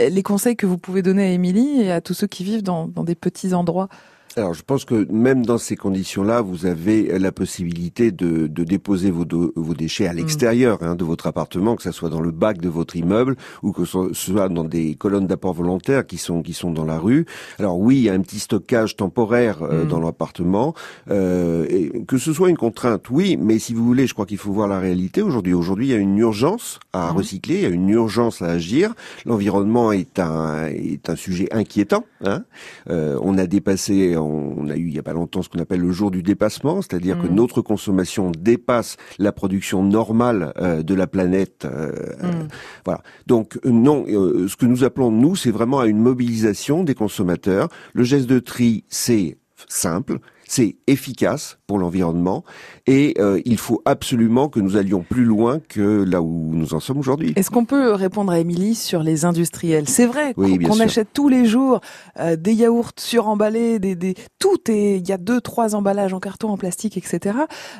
euh, 0.00 0.08
les 0.08 0.22
conseils 0.24 0.56
que 0.56 0.66
vous 0.66 0.78
pouvez 0.78 1.02
donner 1.02 1.22
à 1.22 1.30
Émilie 1.30 1.82
et 1.82 1.92
à 1.92 2.00
tous 2.00 2.14
ceux 2.14 2.26
qui 2.26 2.42
vivent 2.42 2.64
dans, 2.64 2.88
dans 2.88 3.04
des 3.04 3.14
petits 3.14 3.54
endroits? 3.54 3.88
Alors, 4.34 4.54
je 4.54 4.62
pense 4.62 4.86
que 4.86 5.06
même 5.12 5.44
dans 5.44 5.58
ces 5.58 5.76
conditions-là, 5.76 6.40
vous 6.40 6.64
avez 6.64 7.18
la 7.18 7.32
possibilité 7.32 8.10
de, 8.12 8.46
de 8.46 8.64
déposer 8.64 9.10
vos, 9.10 9.26
do- 9.26 9.52
vos 9.56 9.74
déchets 9.74 10.06
à 10.06 10.14
l'extérieur 10.14 10.78
hein, 10.80 10.94
de 10.94 11.04
votre 11.04 11.26
appartement, 11.26 11.76
que 11.76 11.82
ce 11.82 11.92
soit 11.92 12.08
dans 12.08 12.22
le 12.22 12.30
bac 12.30 12.58
de 12.58 12.70
votre 12.70 12.96
immeuble 12.96 13.36
ou 13.62 13.72
que 13.72 13.84
ce 13.84 14.14
soit 14.14 14.48
dans 14.48 14.64
des 14.64 14.94
colonnes 14.94 15.26
d'apport 15.26 15.52
volontaire 15.52 16.06
qui 16.06 16.16
sont 16.16 16.42
qui 16.42 16.54
sont 16.54 16.70
dans 16.70 16.86
la 16.86 16.98
rue. 16.98 17.26
Alors 17.58 17.78
oui, 17.78 17.96
il 17.96 18.02
y 18.04 18.08
a 18.08 18.14
un 18.14 18.20
petit 18.20 18.38
stockage 18.38 18.96
temporaire 18.96 19.62
euh, 19.62 19.84
dans 19.84 20.00
l'appartement, 20.00 20.74
euh, 21.10 21.66
et 21.68 22.02
que 22.06 22.16
ce 22.16 22.32
soit 22.32 22.48
une 22.48 22.56
contrainte, 22.56 23.10
oui, 23.10 23.36
mais 23.38 23.58
si 23.58 23.74
vous 23.74 23.84
voulez, 23.84 24.06
je 24.06 24.14
crois 24.14 24.24
qu'il 24.24 24.38
faut 24.38 24.52
voir 24.52 24.66
la 24.66 24.78
réalité 24.78 25.20
aujourd'hui. 25.20 25.52
Aujourd'hui, 25.52 25.88
il 25.88 25.90
y 25.90 25.94
a 25.94 25.98
une 25.98 26.16
urgence 26.16 26.80
à 26.94 27.10
recycler, 27.10 27.56
il 27.56 27.62
y 27.62 27.66
a 27.66 27.68
une 27.68 27.90
urgence 27.90 28.40
à 28.40 28.46
agir. 28.46 28.94
L'environnement 29.26 29.92
est 29.92 30.18
un 30.18 30.68
est 30.68 31.10
un 31.10 31.16
sujet 31.16 31.48
inquiétant. 31.52 32.06
Hein. 32.24 32.44
Euh, 32.88 33.18
on 33.20 33.36
a 33.36 33.46
dépassé, 33.46 34.16
on 34.22 34.68
a 34.68 34.76
eu 34.76 34.88
il 34.88 34.94
y 34.94 34.98
a 34.98 35.02
pas 35.02 35.12
longtemps 35.12 35.42
ce 35.42 35.48
qu'on 35.48 35.58
appelle 35.60 35.80
le 35.80 35.92
jour 35.92 36.10
du 36.10 36.22
dépassement, 36.22 36.82
c'est-à-dire 36.82 37.18
que 37.20 37.26
Mm. 37.28 37.34
notre 37.34 37.62
consommation 37.62 38.30
dépasse 38.38 38.96
la 39.18 39.32
production 39.32 39.82
normale 39.82 40.52
euh, 40.58 40.82
de 40.82 40.94
la 40.94 41.06
planète. 41.06 41.64
euh, 41.64 41.92
euh, 42.24 42.44
voilà. 42.84 43.02
Donc 43.26 43.58
non, 43.64 44.04
euh, 44.08 44.48
ce 44.48 44.56
que 44.56 44.66
nous 44.66 44.84
appelons 44.84 45.10
nous, 45.10 45.36
c'est 45.36 45.50
vraiment 45.50 45.80
à 45.80 45.86
une 45.86 45.98
mobilisation 45.98 46.84
des 46.84 46.94
consommateurs. 46.94 47.68
Le 47.94 48.04
geste 48.04 48.28
de 48.28 48.38
tri, 48.38 48.84
c'est 48.88 49.38
simple, 49.68 50.18
c'est 50.52 50.76
efficace 50.86 51.56
pour 51.66 51.78
l'environnement 51.78 52.44
et 52.86 53.14
euh, 53.18 53.40
il 53.46 53.56
faut 53.56 53.80
absolument 53.86 54.50
que 54.50 54.60
nous 54.60 54.76
allions 54.76 55.00
plus 55.00 55.24
loin 55.24 55.60
que 55.66 56.04
là 56.04 56.20
où 56.20 56.50
nous 56.52 56.74
en 56.74 56.80
sommes 56.80 56.98
aujourd'hui. 56.98 57.32
Est-ce 57.36 57.50
qu'on 57.50 57.64
peut 57.64 57.92
répondre 57.94 58.30
à 58.30 58.38
Émilie 58.38 58.74
sur 58.74 59.02
les 59.02 59.24
industriels? 59.24 59.88
C'est 59.88 60.04
vrai 60.04 60.34
Oui, 60.36 60.58
qu'on 60.58 60.78
achète 60.80 61.08
tous 61.14 61.30
les 61.30 61.46
jours 61.46 61.80
euh, 62.20 62.36
des 62.36 62.52
yaourts 62.52 62.92
suremballés, 62.98 63.78
des, 63.78 63.94
des 63.94 64.14
tout 64.38 64.58
est 64.68 64.98
il 64.98 65.08
y 65.08 65.12
a 65.12 65.16
deux 65.16 65.40
trois 65.40 65.74
emballages 65.74 66.12
en 66.12 66.20
carton, 66.20 66.50
en 66.50 66.58
plastique, 66.58 66.98
etc. 66.98 67.34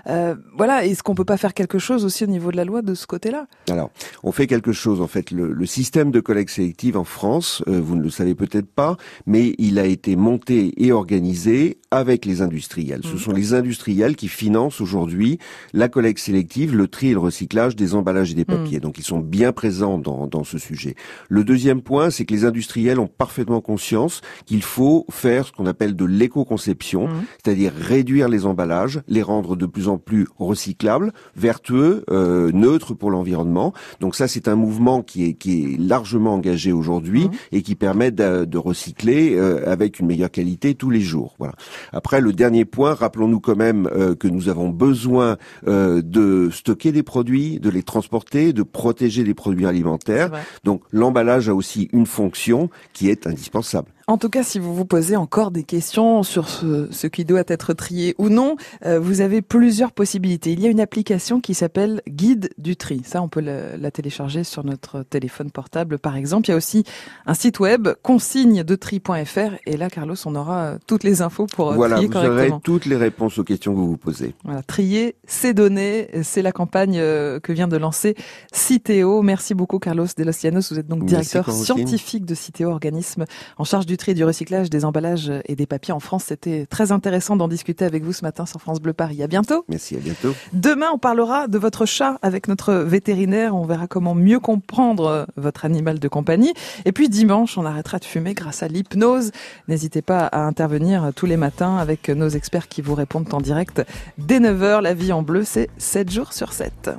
Euh, 0.06 0.35
voilà, 0.56 0.87
est-ce 0.87 1.02
qu'on 1.02 1.14
peut 1.14 1.26
pas 1.26 1.37
faire 1.37 1.52
quelque 1.52 1.78
chose 1.78 2.06
aussi 2.06 2.24
au 2.24 2.28
niveau 2.28 2.52
de 2.52 2.56
la 2.56 2.64
loi 2.64 2.80
de 2.80 2.94
ce 2.94 3.06
côté-là? 3.06 3.48
Alors, 3.68 3.90
on 4.22 4.32
fait 4.32 4.46
quelque 4.46 4.72
chose 4.72 5.02
en 5.02 5.08
fait. 5.08 5.30
Le, 5.30 5.52
le 5.52 5.66
système 5.66 6.11
de 6.11 6.20
collecte 6.20 6.52
sélective 6.52 6.96
en 6.96 7.04
France, 7.04 7.62
vous 7.66 7.96
ne 7.96 8.02
le 8.02 8.08
savez 8.08 8.35
peut-être 8.35 8.72
pas, 8.72 8.96
mais 9.26 9.54
il 9.58 9.78
a 9.78 9.85
été 9.85 10.16
monté 10.16 10.72
et 10.82 10.90
organisé 10.90 11.82
avec 11.92 12.24
les 12.24 12.40
industriels. 12.40 13.02
Ce 13.05 13.18
sont 13.18 13.33
les 13.33 13.52
industriels 13.52 14.16
qui 14.16 14.26
financent 14.26 14.81
aujourd'hui 14.81 15.38
la 15.74 15.88
collecte 15.88 16.18
sélective, 16.18 16.74
le 16.74 16.88
tri 16.88 17.09
et 17.09 17.12
le 17.12 17.18
recyclage 17.18 17.76
des 17.76 17.94
emballages 17.94 18.33
et 18.33 18.35
des 18.35 18.46
papiers. 18.46 18.81
Donc, 18.81 18.98
ils 18.98 19.05
sont 19.05 19.20
bien 19.20 19.52
présents 19.52 19.98
dans, 19.98 20.26
dans 20.26 20.42
ce 20.42 20.59
sujet. 20.59 20.96
Le 21.28 21.44
deuxième 21.44 21.83
point, 21.83 22.11
c'est 22.11 22.24
que 22.24 22.33
les 22.33 22.44
industriels 22.46 22.98
ont 22.98 23.07
parfaitement 23.07 23.61
conscience 23.61 24.22
qu'il 24.46 24.62
faut 24.62 25.05
faire 25.11 25.46
ce 25.46 25.52
qu'on 25.52 25.66
appelle 25.66 25.94
de 25.94 26.07
l'éco-conception, 26.07 27.09
c'est-à-dire 27.44 27.72
réduire 27.74 28.28
les 28.28 28.46
emballages, 28.46 29.02
les 29.07 29.22
rendre 29.22 29.55
de 29.55 29.66
plus 29.66 29.88
en 29.88 29.98
plus 29.98 30.26
recyclables, 30.38 31.12
vertueux, 31.37 32.05
euh, 32.11 32.50
neutres 32.52 32.94
pour 32.94 33.11
l'environnement. 33.11 33.74
Donc 34.00 34.16
ça, 34.16 34.28
c'est 34.28 34.48
un 34.48 34.57
mouvement 34.57 35.02
qui 35.02 35.26
est, 35.26 35.35
qui 35.35 35.74
est 35.74 35.78
largement 35.78 36.35
engagé 36.35 36.72
aujourd'hui 36.72 37.28
et 37.52 37.61
qui 37.61 37.74
permet 37.74 38.11
de, 38.11 38.46
de 38.46 38.59
recycler 38.59 39.35
euh, 39.37 39.70
avec 39.70 40.00
une 40.00 40.07
meilleure 40.07 40.31
qualité 40.31 40.74
tous 40.74 40.88
les 40.88 41.00
jours. 41.00 41.35
Voilà. 41.38 41.52
Après, 41.92 42.21
le 42.21 42.33
dernier 42.33 42.64
point, 42.64 42.95
rappelons-nous 42.95 43.40
quand 43.40 43.57
même 43.57 43.88
euh, 43.95 44.14
que 44.14 44.29
nous 44.29 44.49
avons 44.49 44.68
besoin 44.68 45.37
euh, 45.66 46.03
de 46.03 46.51
stocker 46.51 46.92
des 46.92 47.03
produits, 47.03 47.61
de 47.61 47.71
les 47.71 47.83
transporter, 47.83 48.53
de 48.53 48.62
protéger 48.62 49.25
les 49.25 49.35
produits 49.35 49.66
alimentaires. 49.66 50.31
Donc 50.64 50.83
l'emballage 50.92 51.49
a 51.49 51.55
aussi 51.55 51.88
une 51.92 52.07
fonction 52.07 52.71
qui 52.92 53.09
est 53.09 53.27
indispensable. 53.27 53.88
En 54.09 54.19
tout 54.19 54.29
cas, 54.29 54.43
si 54.43 54.59
vous 54.59 54.75
vous 54.75 54.85
posez 54.85 55.17
encore 55.17 55.51
des 55.51 55.62
questions 55.62 56.23
sur 56.23 56.49
ce, 56.49 56.88
ce 56.91 57.07
qui 57.07 57.25
doit 57.25 57.45
être 57.47 57.73
trié 57.73 58.15
ou 58.19 58.29
non, 58.29 58.57
euh, 58.85 58.99
vous 58.99 59.21
avez 59.21 59.43
plusieurs 59.43 59.93
possibilités. 59.93 60.53
Il 60.53 60.61
y 60.61 60.67
a 60.67 60.71
une 60.71 60.81
application 60.81 61.41
qui 61.41 61.55
s'appelle 61.55 62.03
Guide 62.09 62.51
du 62.59 62.77
tri. 62.77 63.03
Ça, 63.05 63.23
on 63.23 63.29
peut 63.29 63.41
la, 63.41 63.77
la 63.77 63.91
télécharger 63.91 64.45
sur 64.45 64.65
notre 64.65 65.03
téléphone 65.03 65.51
portable, 65.51 65.99
par 65.99 66.17
exemple. 66.17 66.49
Il 66.49 66.51
y 66.51 66.55
a 66.55 66.57
aussi 66.57 66.85
un 67.27 67.35
site 67.35 67.61
web, 67.61 67.88
consigne-de-tri.fr. 68.03 69.55
Et 69.67 69.77
là, 69.77 69.88
Carlos, 69.88 70.17
on 70.27 70.35
aura 70.35 70.59
euh, 70.65 70.79
toutes 70.87 71.05
les 71.05 71.23
infos 71.23 71.47
pour 71.47 71.71
euh, 71.73 71.75
Voilà, 71.75 71.97
trier 71.97 72.09
vous 72.09 72.17
aurez 72.17 72.27
correctement. 72.29 72.61
toutes 72.61 72.87
les 72.87 72.97
réponses 72.97 73.38
aux 73.38 73.45
questions 73.45 73.73
que 73.73 73.79
vous 73.79 73.88
vous 73.88 73.97
posez. 73.97 74.35
Voilà, 74.45 74.62
trier, 74.62 75.17
c'est 75.27 75.55
donner. 75.55 76.09
C'est 76.23 76.43
la 76.43 76.53
campagne 76.53 76.97
que 76.97 77.53
vient 77.53 77.69
de 77.69 77.77
lancer 77.77 78.17
Citeo. 78.53 79.23
Merci 79.23 79.55
beaucoup, 79.55 79.79
Carlos 79.79 80.07
de 80.17 80.25
los 80.25 80.33
Llanos. 80.43 80.73
Vous 80.73 80.79
êtes 80.79 80.88
donc 80.88 81.05
directeur 81.05 81.51
scientifique 81.51 82.25
de 82.25 82.35
Citeo, 82.35 82.71
organisme 82.71 83.25
en 83.59 83.65
charge 83.65 83.87
du 83.87 83.91
tri 83.96 84.12
et 84.12 84.14
du 84.14 84.24
recyclage 84.24 84.70
des 84.70 84.85
emballages 84.85 85.33
et 85.46 85.57
des 85.57 85.66
papiers 85.66 85.92
en 85.92 86.00
France. 86.00 86.24
C'était 86.28 86.66
très 86.66 86.92
intéressant 86.92 87.37
d'en 87.37 87.48
discuter 87.48 87.85
avec 87.85 88.05
vous 88.05 88.12
ce 88.12 88.24
matin 88.24 88.46
sur 88.46 88.61
France 88.61 88.81
Bleu 88.81 88.92
Paris. 88.92 89.22
À 89.22 89.26
bientôt. 89.26 89.64
Merci, 89.68 89.96
à 89.96 90.00
bientôt. 90.00 90.35
Demain, 90.52 90.88
on 90.92 90.98
parlera 90.98 91.48
de 91.48 91.59
votre 91.59 91.87
chat 91.87 92.18
avec 92.22 92.48
notre 92.48 92.74
vétérinaire. 92.74 93.55
On 93.55 93.64
verra 93.64 93.87
comment 93.87 94.14
mieux 94.14 94.40
comprendre 94.40 95.26
votre 95.37 95.64
animal 95.64 95.98
de 95.98 96.09
compagnie. 96.09 96.52
Et 96.85 96.92
puis 96.92 97.09
dimanche, 97.09 97.59
on 97.59 97.64
arrêtera 97.64 97.98
de 97.98 98.05
fumer 98.05 98.35
grâce 98.35 98.62
à 98.62 98.68
l'hypnose. 98.68 99.31
N'hésitez 99.68 100.02
pas 100.02 100.26
à 100.26 100.40
intervenir 100.40 101.11
tous 101.14 101.26
les 101.26 101.37
matins 101.37 101.76
avec 101.76 102.09
nos 102.09 102.28
experts 102.28 102.68
qui 102.68 102.83
vous 102.83 102.94
répondent 102.94 103.33
en 103.33 103.40
direct 103.40 103.83
dès 104.18 104.40
9h. 104.40 104.81
La 104.81 104.94
vie 104.94 105.12
en 105.12 105.22
bleu, 105.22 105.44
c'est 105.44 105.68
7 105.78 106.11
jours 106.11 106.33
sur 106.33 106.52
7. 106.52 106.90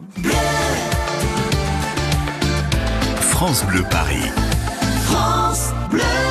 France 3.19 3.65
Bleu 3.65 3.83
Paris. 3.89 4.31
France 5.05 5.73
Bleu. 5.89 6.22